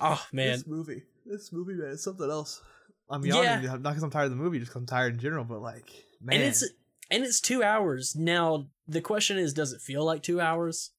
[0.00, 2.60] Oh man, This movie, this movie, man, it's something else.
[3.08, 3.60] I'm Yeah.
[3.62, 5.44] yawning, not because I'm tired of the movie, just because I'm tired in general.
[5.44, 6.64] But like, man, and it's
[7.10, 8.16] and it's two hours.
[8.16, 10.90] Now the question is, does it feel like two hours?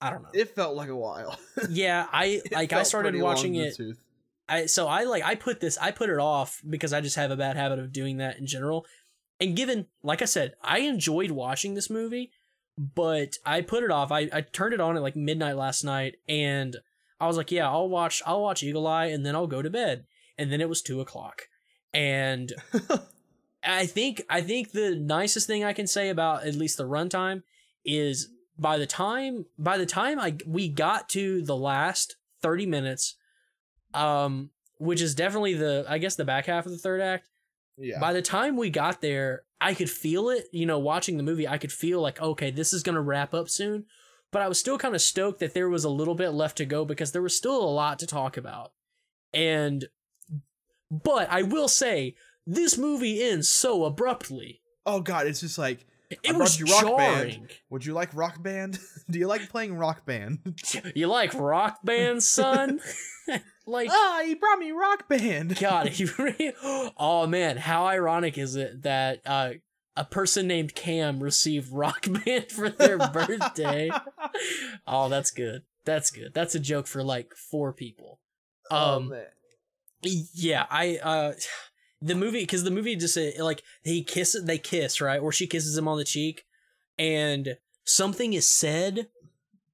[0.00, 0.28] I don't know.
[0.34, 1.38] it felt like a while.
[1.70, 3.74] yeah, I like I started watching it.
[3.76, 3.98] tooth.
[4.48, 7.30] I so I like I put this I put it off because I just have
[7.30, 8.86] a bad habit of doing that in general.
[9.40, 12.30] And given like I said, I enjoyed watching this movie,
[12.76, 14.12] but I put it off.
[14.12, 16.76] I, I turned it on at like midnight last night and
[17.20, 19.70] I was like, yeah, I'll watch I'll watch Eagle Eye and then I'll go to
[19.70, 20.04] bed.
[20.36, 21.42] And then it was two o'clock.
[21.92, 22.52] And
[23.64, 27.42] I think I think the nicest thing I can say about at least the runtime
[27.84, 28.28] is
[28.58, 33.16] by the time by the time I we got to the last 30 minutes
[33.94, 37.28] um which is definitely the I guess the back half of the third act
[37.78, 38.00] Yeah.
[38.00, 40.46] by the time we got there, I could feel it.
[40.52, 43.48] You know, watching the movie, I could feel like, okay, this is gonna wrap up
[43.48, 43.86] soon.
[44.32, 46.64] But I was still kind of stoked that there was a little bit left to
[46.66, 48.72] go because there was still a lot to talk about.
[49.32, 49.86] And,
[50.90, 52.14] but I will say,
[52.46, 54.60] this movie ends so abruptly.
[54.86, 57.48] oh god, it's just like It I was you Rock Band.
[57.70, 58.78] Would you like rock band?
[59.10, 60.60] Do you like playing rock band?
[60.94, 62.80] You like rock band, son?
[63.66, 65.58] like, ah, he brought me rock band.
[65.58, 66.52] God, he really.
[66.96, 69.50] Oh man, how ironic is it that uh,
[69.96, 73.90] a person named Cam received Rock Band for their birthday?
[74.86, 75.62] oh, that's good.
[75.84, 76.32] That's good.
[76.34, 78.20] That's a joke for like four people.
[78.70, 79.26] Oh, Um, man.
[80.02, 81.32] yeah, I uh,
[82.04, 85.46] the movie because the movie just uh, like he kisses, they kiss right, or she
[85.46, 86.44] kisses him on the cheek,
[86.98, 89.08] and something is said,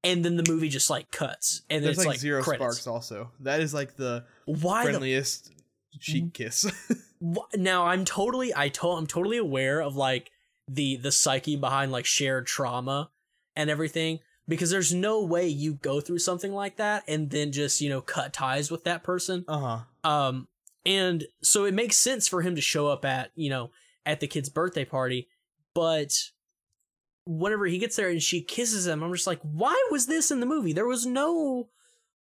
[0.04, 2.78] and then the movie just like cuts, and There's it's like, like zero credits.
[2.78, 2.86] sparks.
[2.86, 5.50] Also, that is like the Why the friendliest
[5.98, 6.70] cheek kiss.
[7.54, 10.30] Now i'm totally i to- i'm totally aware of like
[10.66, 13.10] the the psyche behind like shared trauma
[13.54, 17.82] and everything because there's no way you go through something like that and then just
[17.82, 19.58] you know cut ties with that person uh
[20.02, 20.08] huh.
[20.10, 20.48] um
[20.86, 23.70] and so it makes sense for him to show up at you know
[24.06, 25.28] at the kid's birthday party
[25.74, 26.12] but
[27.26, 30.40] whenever he gets there and she kisses him i'm just like why was this in
[30.40, 30.72] the movie?
[30.72, 31.68] There was no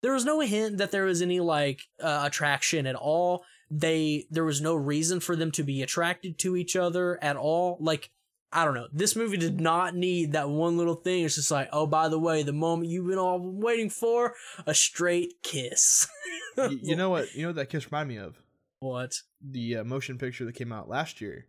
[0.02, 3.44] there was no hint that there was any like uh, attraction at all.
[3.70, 7.78] They there was no reason for them to be attracted to each other at all.
[7.80, 8.12] Like
[8.52, 11.70] i don't know this movie did not need that one little thing it's just like
[11.72, 14.34] oh by the way the moment you've been all waiting for
[14.66, 16.08] a straight kiss
[16.58, 17.34] Y- you know what?
[17.36, 18.36] You know what that kiss reminded me of?
[18.82, 21.46] what The uh, motion picture that came out last year,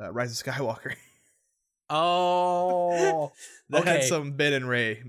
[0.00, 0.94] uh, Rise of Skywalker.
[1.94, 3.32] Oh,
[3.70, 5.02] that had some Ben and Rey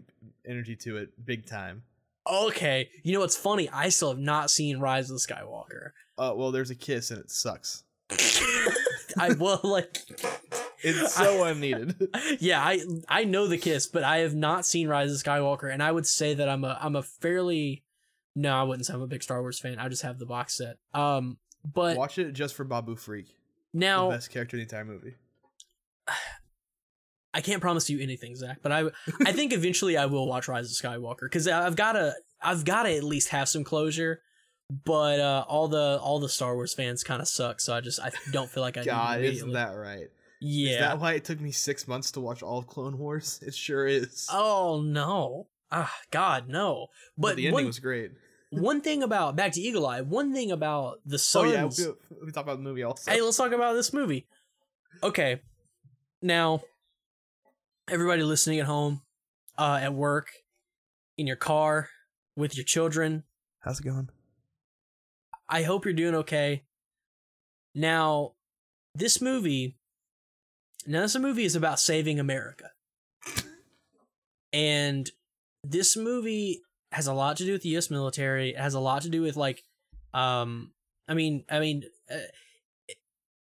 [0.46, 1.84] energy to it, big time.
[2.30, 2.90] okay.
[3.04, 3.70] You know what's funny?
[3.70, 5.92] I still have not seen Rise of the Skywalker.
[6.18, 7.84] Uh, well, there's a kiss and it sucks.
[9.18, 9.98] I will like,
[10.84, 12.10] It's so unneeded.
[12.40, 15.82] yeah, I I know the kiss, but I have not seen Rise of Skywalker, and
[15.82, 17.84] I would say that I'm a I'm a fairly
[18.36, 19.80] no, I wouldn't say I'm a big Star Wars fan.
[19.80, 20.78] I just have the box set.
[20.94, 24.86] Um, but Watch it just for Babu Frik, the now best character in the entire
[24.86, 25.16] movie.
[27.36, 28.86] I can't promise you anything, Zach, but I
[29.26, 32.84] I think eventually I will watch Rise of Skywalker because I've got to I've got
[32.84, 34.22] to at least have some closure.
[34.86, 38.00] But uh, all the all the Star Wars fans kind of suck, so I just
[38.00, 40.08] I don't feel like I God, isn't that right?
[40.44, 40.72] Yeah.
[40.72, 43.40] Is that why it took me six months to watch all of Clone Wars?
[43.42, 44.28] It sure is.
[44.32, 46.88] oh no, ah God no.
[47.18, 48.12] But, the ending one, was great.
[48.52, 52.32] one thing about back to Eagle Eye, one thing about the Oh yeah, we, we
[52.32, 53.12] talk about the movie also.
[53.12, 54.28] Hey, let's talk about this movie.
[55.02, 55.42] Okay.
[56.22, 56.62] Now,
[57.90, 59.02] everybody listening at home,
[59.58, 60.30] uh, at work,
[61.18, 61.90] in your car,
[62.36, 63.24] with your children,
[63.64, 64.10] How's it going?
[65.48, 66.64] I hope you're doing okay.
[67.74, 68.34] Now,
[68.94, 69.78] this movie,
[70.86, 72.70] now this movie is about saving America.
[74.52, 75.10] And
[75.64, 77.90] this movie has a lot to do with the U.S.
[77.90, 78.52] military.
[78.52, 79.64] It has a lot to do with like,
[80.14, 80.72] um,
[81.08, 82.18] I mean, I mean, uh,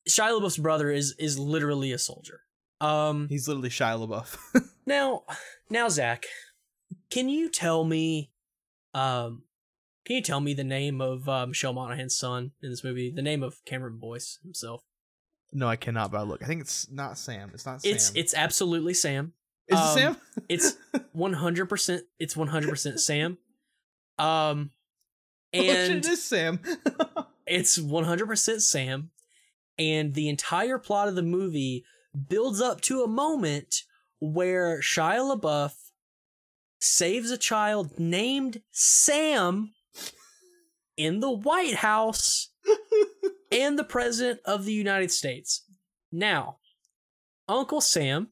[0.09, 2.43] Shia LaBeouf's brother is is literally a soldier.
[2.81, 4.39] Um, He's literally Shia LaBeouf.
[4.87, 5.25] now,
[5.69, 6.25] now, Zach,
[7.11, 8.31] can you tell me,
[8.95, 9.43] um,
[10.05, 13.11] can you tell me the name of uh, Michelle Monaghan's son in this movie?
[13.11, 14.83] The name of Cameron Boyce himself.
[15.53, 16.13] No, I cannot.
[16.13, 17.51] But I look, I think it's not Sam.
[17.55, 17.93] It's not Sam.
[17.93, 19.33] It's it's absolutely Sam.
[19.69, 20.17] is it um, Sam?
[20.49, 20.77] It's
[21.13, 22.05] one hundred percent.
[22.19, 23.39] It's one hundred percent Sam.
[24.19, 24.73] Um,
[25.55, 26.61] oh and it is Sam.
[27.47, 29.11] it's one hundred percent Sam,
[29.79, 31.87] and the entire plot of the movie
[32.29, 33.85] builds up to a moment
[34.19, 35.73] where Shia LaBeouf
[36.81, 39.73] saves a child named Sam
[40.99, 42.51] in the White House
[43.51, 45.65] and the President of the United States.
[46.13, 46.59] Now,
[47.49, 48.29] Uncle Sam.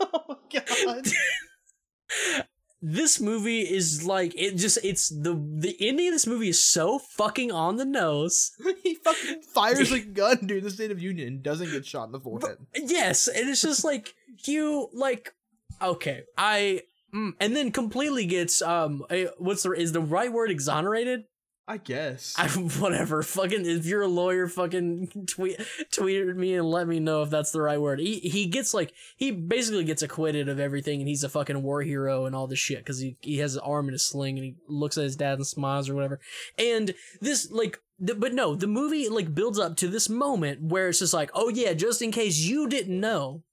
[0.00, 1.06] oh god.
[2.82, 6.98] this movie is like it just it's the the ending of this movie is so
[6.98, 8.52] fucking on the nose.
[8.82, 12.12] he fucking fires a gun during the State of Union and doesn't get shot in
[12.12, 12.58] the forehead.
[12.74, 15.34] Yes, and it's just like you like
[15.82, 16.82] okay, I
[17.14, 19.04] mm, and then completely gets um
[19.38, 21.24] what's the is the right word exonerated?
[21.70, 22.34] I guess.
[22.36, 22.48] I
[22.80, 23.22] whatever.
[23.22, 25.60] Fucking if you're a lawyer, fucking tweet
[25.92, 28.00] tweet at me and let me know if that's the right word.
[28.00, 31.82] He he gets like he basically gets acquitted of everything, and he's a fucking war
[31.82, 34.44] hero and all this shit because he he has an arm in a sling and
[34.44, 36.18] he looks at his dad and smiles or whatever.
[36.58, 37.78] And this like.
[38.00, 41.50] But no, the movie like builds up to this moment where it's just like, oh
[41.50, 43.44] yeah, just in case you didn't know,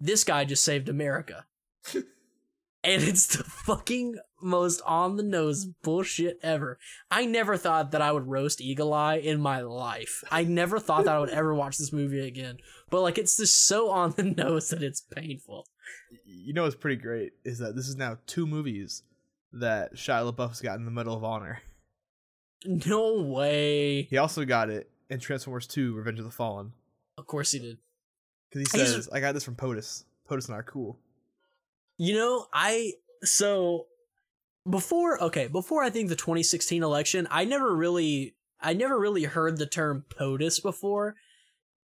[0.00, 1.44] this guy just saved America.
[2.86, 6.78] and it's the fucking most on the nose bullshit ever.
[7.10, 10.22] I never thought that I would roast Eagle Eye in my life.
[10.30, 12.58] I never thought that I would ever watch this movie again.
[12.90, 15.66] But like it's just so on the nose that it's painful.
[16.24, 19.02] You know what's pretty great is that this is now two movies
[19.52, 21.60] that Shia LaBeouf's got in the Medal of Honor.
[22.64, 24.02] No way.
[24.02, 26.72] He also got it in Transformers 2: Revenge of the Fallen
[27.18, 27.78] Of course he did.
[28.50, 30.04] because he He's- says, "I got this from POTUS.
[30.28, 30.98] POTUS and I are cool."
[31.98, 33.86] You know, I so
[34.68, 39.58] before okay, before I think the 2016 election, I never really I never really heard
[39.58, 41.14] the term POTUS before.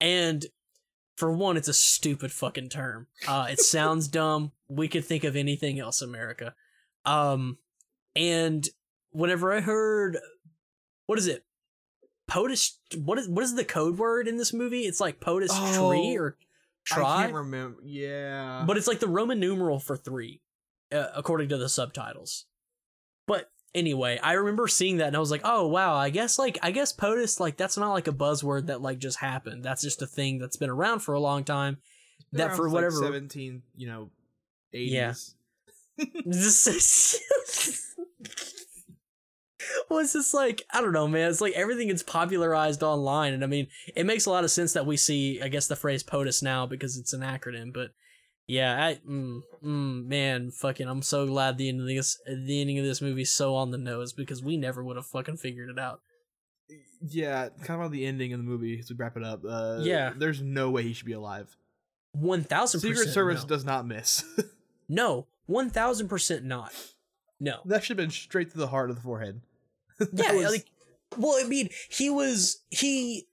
[0.01, 0.45] And
[1.17, 3.07] for one, it's a stupid fucking term.
[3.27, 4.53] Uh it sounds dumb.
[4.69, 6.55] We could think of anything else, America.
[7.05, 7.59] Um
[8.15, 8.69] and
[9.11, 10.19] whenever I heard
[11.07, 11.45] what is it?
[12.31, 14.83] POTUS what is what is the code word in this movie?
[14.83, 16.37] It's like POTUS tree Oh, or
[16.85, 17.25] try.
[17.25, 17.79] i remember.
[17.85, 20.41] Yeah, but it's like the Roman numeral for three,
[20.93, 22.47] uh, according to the subtitles.
[23.27, 26.59] But anyway, I remember seeing that and I was like, oh wow, I guess like
[26.63, 29.65] I guess POTUS like that's not like a buzzword that like just happened.
[29.65, 31.79] That's just a thing that's been around for a long time.
[32.33, 34.11] that for like, whatever- 17, you know,
[34.75, 34.91] 80s.
[34.91, 35.15] Yeah.
[39.89, 41.31] well, it's just like I don't know, man.
[41.31, 44.73] It's like everything gets popularized online, and I mean, it makes a lot of sense
[44.73, 47.73] that we see, I guess, the phrase POTUS now because it's an acronym.
[47.73, 47.91] But
[48.47, 52.79] yeah, I, mm, mm, man, fucking, I'm so glad the end of this, the ending
[52.79, 55.71] of this movie is so on the nose because we never would have fucking figured
[55.71, 56.01] it out.
[57.01, 59.43] Yeah, kind of on the ending of the movie as we wrap it up.
[59.49, 60.13] Uh, Yeah.
[60.17, 61.57] there's no way he should be alive.
[62.13, 63.09] One thousand Secret.
[63.09, 63.49] Service no.
[63.49, 64.25] does not miss.
[64.89, 66.73] no, one thousand percent not.
[67.41, 67.61] No.
[67.65, 69.41] that should have been straight to the heart of the forehead.
[70.13, 70.67] Yeah, was- like,
[71.17, 73.27] well, I mean, he was he.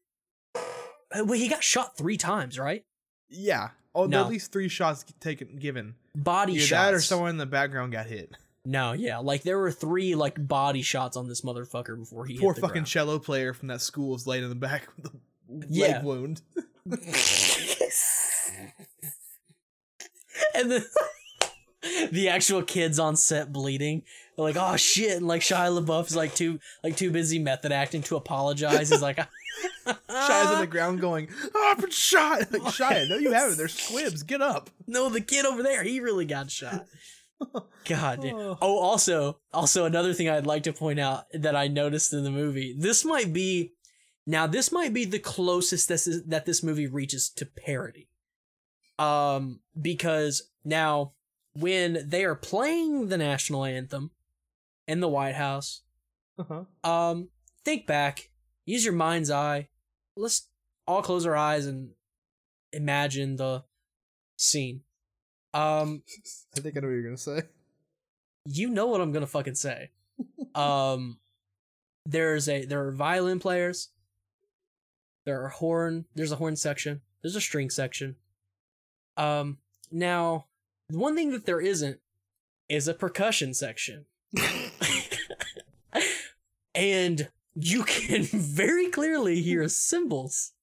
[1.15, 2.84] Well, he got shot three times, right?
[3.30, 3.69] yeah.
[3.95, 4.22] Oh, No.
[4.24, 5.95] at least three shots taken given.
[6.15, 6.86] Body Either shots.
[6.88, 8.32] that or someone in the background got hit.
[8.65, 12.54] No, yeah, like there were three like body shots on this motherfucker before he Poor
[12.54, 12.86] fucking ground.
[12.88, 15.12] cello player from that school is laid in the back with a
[15.69, 15.88] Yeah.
[15.98, 16.41] leg wound.
[20.54, 20.84] and then
[22.12, 24.04] the actual kids on set bleeding.
[24.36, 28.02] They're like, oh shit, and like Shia LaBeouf's like too like too busy method acting
[28.04, 28.89] to apologize.
[28.89, 29.18] He's like,
[29.88, 33.58] Shia's on the ground going, "Oh, I've been shot!" Like Shia, no, you haven't.
[33.58, 34.24] There's squibs.
[34.24, 34.70] Get up.
[34.88, 36.86] no, the kid over there, he really got shot.
[37.88, 38.36] God damn.
[38.36, 38.58] Oh.
[38.62, 42.32] Oh, also, also another thing I'd like to point out that I noticed in the
[42.32, 42.76] movie.
[42.78, 43.74] This might be
[44.26, 44.48] now.
[44.48, 48.10] This might be the closest this is, that this movie reaches to parody.
[48.98, 51.13] Um, because now
[51.60, 54.12] when they are playing the national anthem
[54.88, 55.82] in the White House,
[56.38, 56.63] Uh-huh.
[56.89, 57.30] um,
[57.65, 58.30] think back,
[58.65, 59.69] use your mind's eye.
[60.15, 60.48] Let's
[60.88, 61.91] all close our eyes and
[62.72, 63.63] imagine the
[64.38, 64.82] scene.
[65.54, 66.04] Um,
[66.58, 67.41] I think I know what you're gonna say.
[68.45, 69.91] you know what I'm gonna fucking say.
[70.56, 71.17] um,
[72.06, 73.89] there's a there are violin players.
[75.26, 76.06] There are horn.
[76.15, 77.02] There's a horn section.
[77.22, 78.15] There's a string section.
[79.17, 79.58] Um,
[79.91, 80.45] now
[80.91, 81.99] one thing that there isn't
[82.67, 84.06] is a percussion section,
[86.75, 90.54] and you can very clearly hear cymbals.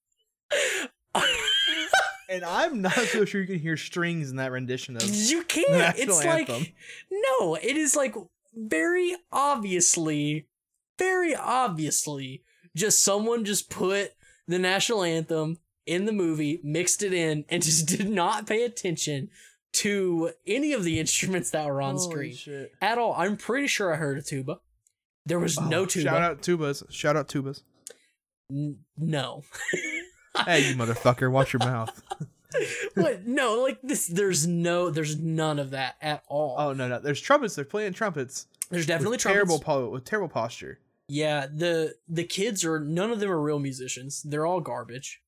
[2.29, 5.97] And I'm not so sure you can hear strings in that rendition of you can't.
[5.97, 6.55] It's anthem.
[6.55, 6.75] like
[7.09, 8.15] no, it is like
[8.53, 10.47] very obviously,
[10.99, 12.43] very obviously,
[12.75, 14.11] just someone just put
[14.47, 19.29] the national anthem in the movie, mixed it in, and just did not pay attention
[19.73, 22.71] to any of the instruments that were on Holy screen shit.
[22.81, 23.13] at all.
[23.17, 24.59] I'm pretty sure I heard a tuba.
[25.25, 26.09] There was no Oh, tuba.
[26.09, 26.83] Shout out tubas.
[26.91, 27.61] Shout out tubas.
[28.51, 29.43] N- no.
[30.45, 31.99] Hey, you motherfucker, watch your mouth.
[32.93, 33.25] what?
[33.25, 34.05] No, like this.
[34.05, 34.91] There's no.
[34.91, 36.55] There's none of that at all.
[36.59, 36.99] Oh no, no.
[36.99, 37.55] There's trumpets.
[37.55, 38.45] They're playing trumpets.
[38.69, 39.35] there's definitely with trumpets.
[39.49, 40.77] terrible po- with terrible posture.
[41.07, 44.21] Yeah, the the kids are none of them are real musicians.
[44.21, 45.23] They're all garbage.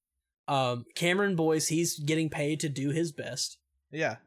[0.48, 3.58] Um, Cameron Boyce, he's getting paid to do his best.
[3.92, 4.18] Yeah.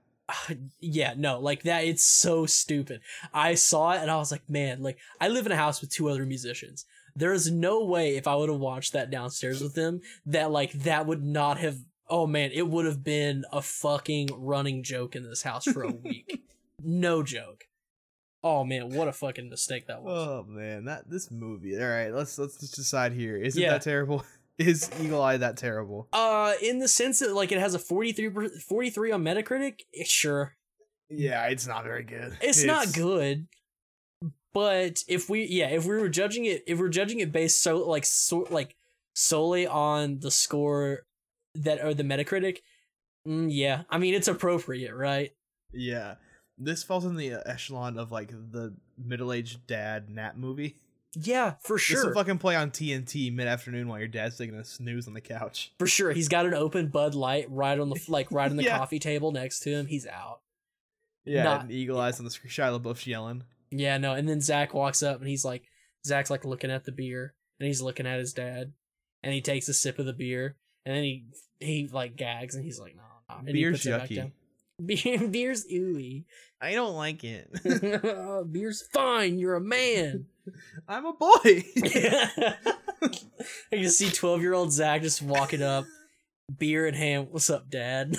[0.81, 1.85] yeah, no, like that.
[1.85, 3.01] It's so stupid.
[3.33, 5.91] I saw it and I was like, man, like I live in a house with
[5.91, 6.85] two other musicians.
[7.15, 10.73] There is no way if I would have watched that downstairs with them that like
[10.73, 11.77] that would not have.
[12.09, 15.91] Oh man, it would have been a fucking running joke in this house for a
[15.93, 16.43] week.
[16.83, 17.65] no joke.
[18.45, 20.27] Oh man, what a fucking mistake that was.
[20.29, 21.79] Oh man, that this movie.
[21.81, 23.37] All right, let's let's just decide here.
[23.37, 23.73] Isn't Yeah.
[23.73, 24.25] that terrible?
[24.59, 26.09] Is Eagle Eye that terrible?
[26.13, 30.55] Uh, in the sense that like it has a 43, 43 on Metacritic, sure,
[31.09, 32.37] Yeah, it's not very good.
[32.41, 33.47] it's, not good.
[34.53, 37.79] But if we, yeah, if we were judging it, if we're judging it based so
[37.79, 38.77] like so like
[39.15, 41.07] solely on the score
[41.55, 42.59] that or the Metacritic,
[43.27, 45.31] mm, yeah, I mean it's appropriate, right?
[45.73, 46.17] Yeah.
[46.59, 50.77] this falls in the echelon of like the middle-aged dad nap movie.
[51.15, 52.07] Yeah, for sure.
[52.07, 55.73] will fucking play on TNT mid-afternoon while your dad's taking a snooze on the couch.
[55.79, 58.65] For sure, he's got an open Bud Light right on the like right on the
[58.65, 58.79] Yeah.
[58.79, 59.87] coffee table next to him.
[59.87, 60.41] He's out.
[61.25, 62.51] Yeah, Not- and Eagle Eyes on the screen.
[62.51, 63.45] Shia LaBeouf's yelling.
[63.71, 64.13] Yeah, no.
[64.15, 65.63] And then Zach walks up and he's like,
[66.07, 68.73] Zach's like looking at the beer and he's looking at his dad,
[69.23, 71.25] and he takes a sip of the beer and then he
[71.61, 73.03] he like gags and he's like, no.
[73.39, 74.33] And he Beer's puts it back yucky.
[74.87, 76.25] Beer, beer's ooey.
[76.61, 77.51] I don't like it.
[78.53, 79.39] beer's fine.
[79.39, 80.27] You're a man.
[80.89, 81.65] I'm a boy.
[81.77, 82.57] I
[83.73, 85.85] can see twelve year old Zach just walking up,
[86.59, 87.29] beer in hand.
[87.31, 88.17] What's up, Dad?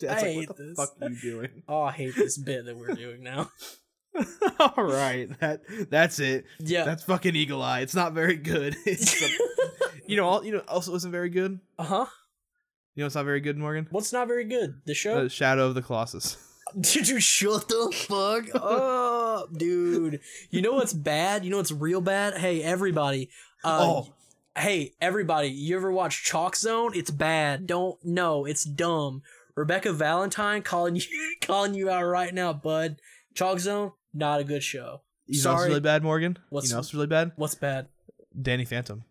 [0.00, 0.76] Dad's I like, hate what the this.
[0.76, 1.62] fuck are you doing?
[1.68, 3.50] oh, I hate this bit that we're doing now.
[4.60, 6.44] All right, that that's it.
[6.60, 6.84] Yeah.
[6.84, 7.80] That's fucking Eagle Eye.
[7.80, 8.76] It's not very good.
[8.86, 9.28] It's a-
[10.06, 11.60] you know, all, you know, also isn't very good.
[11.78, 12.06] uh huh.
[12.98, 13.86] You know, it's not very good, Morgan.
[13.92, 14.80] What's not very good?
[14.84, 15.22] The show.
[15.22, 16.36] The Shadow of the Colossus.
[16.80, 20.18] Did you shut the fuck up, dude?
[20.50, 21.44] You know what's bad?
[21.44, 22.38] You know what's real bad?
[22.38, 23.30] Hey, everybody.
[23.62, 24.14] Uh, oh,
[24.58, 25.46] Hey, everybody.
[25.46, 26.90] You ever watch Chalk Zone?
[26.92, 27.68] It's bad.
[27.68, 28.44] Don't no.
[28.46, 29.22] It's dumb.
[29.54, 31.02] Rebecca Valentine calling you
[31.40, 32.96] calling you out right now, bud.
[33.32, 35.02] Chalk Zone, not a good show.
[35.26, 36.36] you know what's really bad, Morgan?
[36.50, 37.30] What's- you know what's really bad?
[37.36, 37.86] What's bad?
[38.42, 39.04] Danny Phantom.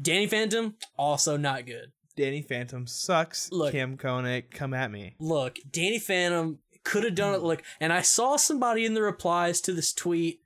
[0.00, 1.92] Danny Phantom, also not good.
[2.18, 3.52] Danny Phantom sucks.
[3.52, 3.70] Look.
[3.70, 5.14] Kim Koenig, come at me.
[5.20, 7.42] Look, Danny Phantom could have done it.
[7.42, 10.40] Look, and I saw somebody in the replies to this tweet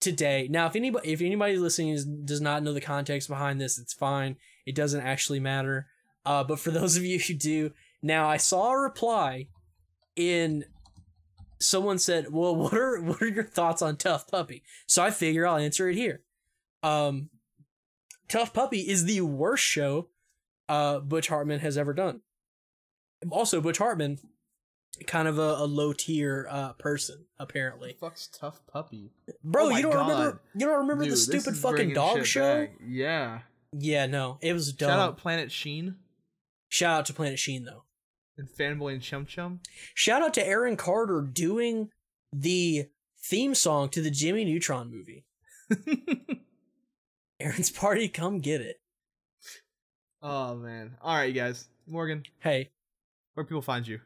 [0.00, 0.48] today.
[0.50, 3.92] Now, if anybody if anybody listening is, does not know the context behind this, it's
[3.92, 4.36] fine.
[4.66, 5.86] It doesn't actually matter.
[6.26, 7.70] Uh, but for those of you who do,
[8.02, 9.46] now I saw a reply
[10.16, 10.64] in
[11.60, 15.46] someone said, "Well, what are what are your thoughts on Tough Puppy?" So I figure
[15.46, 16.22] I'll answer it here.
[16.82, 17.30] Um,
[18.26, 20.08] Tough Puppy is the worst show
[20.72, 22.20] uh, Butch Hartman has ever done.
[23.30, 24.18] Also, Butch Hartman,
[25.06, 27.96] kind of a, a low tier uh, person, apparently.
[28.00, 29.12] fuck's tough puppy?
[29.44, 30.08] Bro, Oh you don't God.
[30.08, 30.40] remember?
[30.54, 32.62] You don't remember Dude, the stupid fucking dog show?
[32.62, 32.72] back.
[32.84, 33.40] Yeah.
[33.78, 34.88] Yeah, no, it was dumb.
[34.90, 35.96] Shout out Planet Sheen
[36.68, 37.84] Shout out to Planet Sheen though.
[38.36, 39.60] and Fanboy and Chum Chum.
[39.94, 41.88] Shout out to Aaron Carter doing
[42.32, 42.86] the
[43.24, 45.24] theme song to the Jimmy Neutron movie.
[47.40, 48.80] Aaron's Party, come get it.
[50.22, 50.96] Oh man.
[51.02, 51.66] All right, you guys.
[51.86, 52.70] Morgan, Hey,
[53.34, 54.00] where people find you?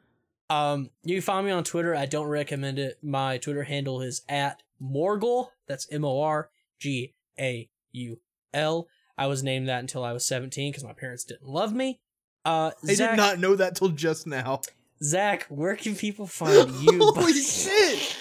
[0.49, 1.95] um, you can find me on Twitter.
[1.95, 2.99] I don't recommend it.
[3.03, 5.49] My Twitter handle is at Morgaul.
[5.67, 8.19] That's M O R G A U
[8.55, 8.89] L.
[9.19, 12.01] I was named that until I was 17 because my parents didn't love me.
[12.45, 14.61] Uh, I Zach, did not know that till just now.
[15.03, 16.99] Zach, where can people find you?
[17.15, 18.17] Holy shit!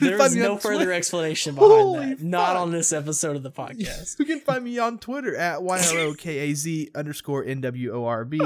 [0.00, 0.92] There me no further Twitter.
[0.92, 2.22] explanation behind Holy that.
[2.22, 4.18] Not on this episode of the podcast.
[4.18, 8.36] You can find me on Twitter at Y-R-O-K-A-Z underscore N-W-O-R-B.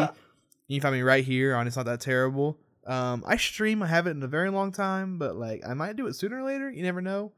[0.66, 2.59] You can find me right here on It's Not That Terrible.
[2.87, 3.82] Um, I stream.
[3.82, 6.45] I haven't in a very long time, but like I might do it sooner or
[6.45, 6.70] later.
[6.70, 7.32] You never know.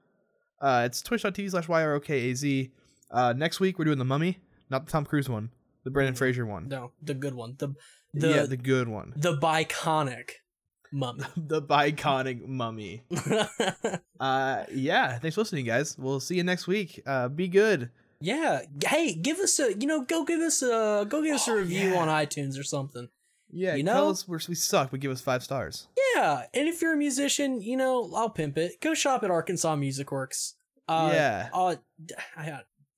[0.61, 2.73] Uh, it's twitch.tv slash Y-R-O-K-A-Z.
[3.11, 4.39] Uh, next week we're doing the Mummy,
[4.71, 5.51] not the Tom Cruise one,
[5.85, 6.69] the Brendan Fraser one.
[6.69, 7.55] No, the good one.
[7.59, 7.75] The
[8.15, 9.13] the yeah, the, the good one.
[9.17, 10.31] The biconic
[10.93, 11.25] mummy.
[11.37, 13.03] the biconic Mummy.
[14.19, 15.19] Uh, yeah.
[15.19, 15.95] Thanks for listening, guys.
[15.99, 17.03] We'll see you next week.
[17.07, 17.91] Uh, be good.
[18.21, 18.63] yeah.
[18.85, 21.57] Hey, give us a you know go give us a go give us a Oh,
[21.57, 21.99] review yeah.
[21.99, 23.09] on iTunes or something.
[23.51, 24.11] Yeah, You tell know?
[24.11, 25.87] us we're, we suck, but give us five stars.
[26.15, 28.81] Yeah, and if you're a musician, you know I'll pimp it.
[28.81, 30.55] Go shop at Arkansas Music Works.
[30.89, 31.49] Uh, yeah.
[31.53, 31.77] Uh,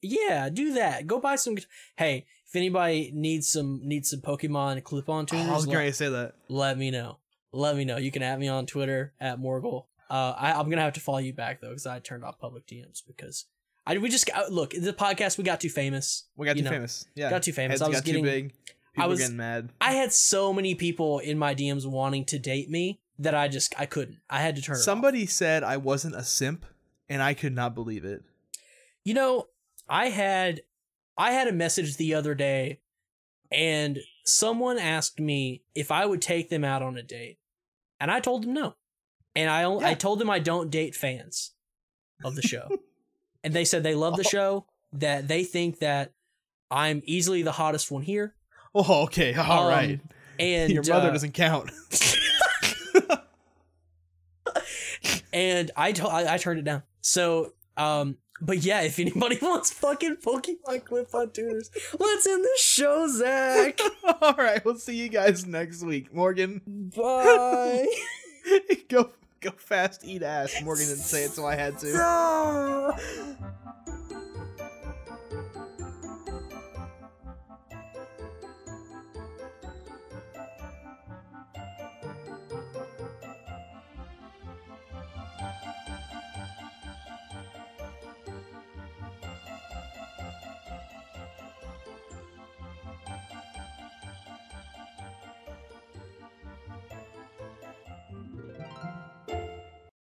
[0.00, 1.06] yeah, do that.
[1.06, 1.56] Go buy some.
[1.96, 5.92] Hey, if anybody needs some needs some Pokemon clip-on Oh, tuners, I was going to
[5.92, 6.34] say that.
[6.48, 7.18] let me know.
[7.52, 7.96] Let me know.
[7.96, 9.86] You can at me on Twitter at Morgaul.
[10.10, 12.66] Uh, I, I'm gonna have to follow you back though because I turned off public
[12.66, 13.46] DMs because
[13.86, 16.24] I we just got, look the podcast we got too famous.
[16.36, 17.06] We got too know, famous.
[17.14, 17.30] Yeah.
[17.30, 17.74] got too famous.
[17.74, 18.52] Heads I was got getting too big.
[18.94, 19.70] People was- getting mad.
[19.80, 23.74] I had so many people in my DMs wanting to date me that I just
[23.78, 24.18] I couldn't.
[24.30, 24.84] I had to turn it off.
[24.84, 26.64] Somebody said I wasn't a simp,
[27.08, 28.22] and I could not believe it.
[29.04, 29.48] You know,
[29.88, 30.62] I had
[31.18, 32.80] I had a message the other day
[33.50, 37.37] and someone asked me if I would take them out on a date.
[38.00, 38.74] And I told them no.
[39.34, 41.52] And I only, I told them I don't date fans
[42.24, 42.68] of the show.
[43.44, 44.30] and they said they love the Oh.
[44.30, 46.12] show, that they think that
[46.70, 48.34] I'm easily the hottest one here.
[48.74, 49.34] Oh, okay.
[49.34, 50.00] All Um, right.
[50.38, 51.70] And Your mother uh, doesn't count.
[55.32, 56.82] and I, to- I I turned it down.
[57.00, 62.60] So um but yeah, if anybody wants fucking Pokemon clip on tuners, let's end this
[62.60, 63.80] show, Zach.
[64.22, 64.64] All right.
[64.64, 66.14] We'll see you guys next week.
[66.14, 66.60] Morgan,
[66.96, 67.86] Bye.
[68.88, 69.10] go
[69.40, 70.54] go fast, eat ass.
[70.62, 71.92] Morgan didn't say it, so I had to.
[71.92, 72.96] No.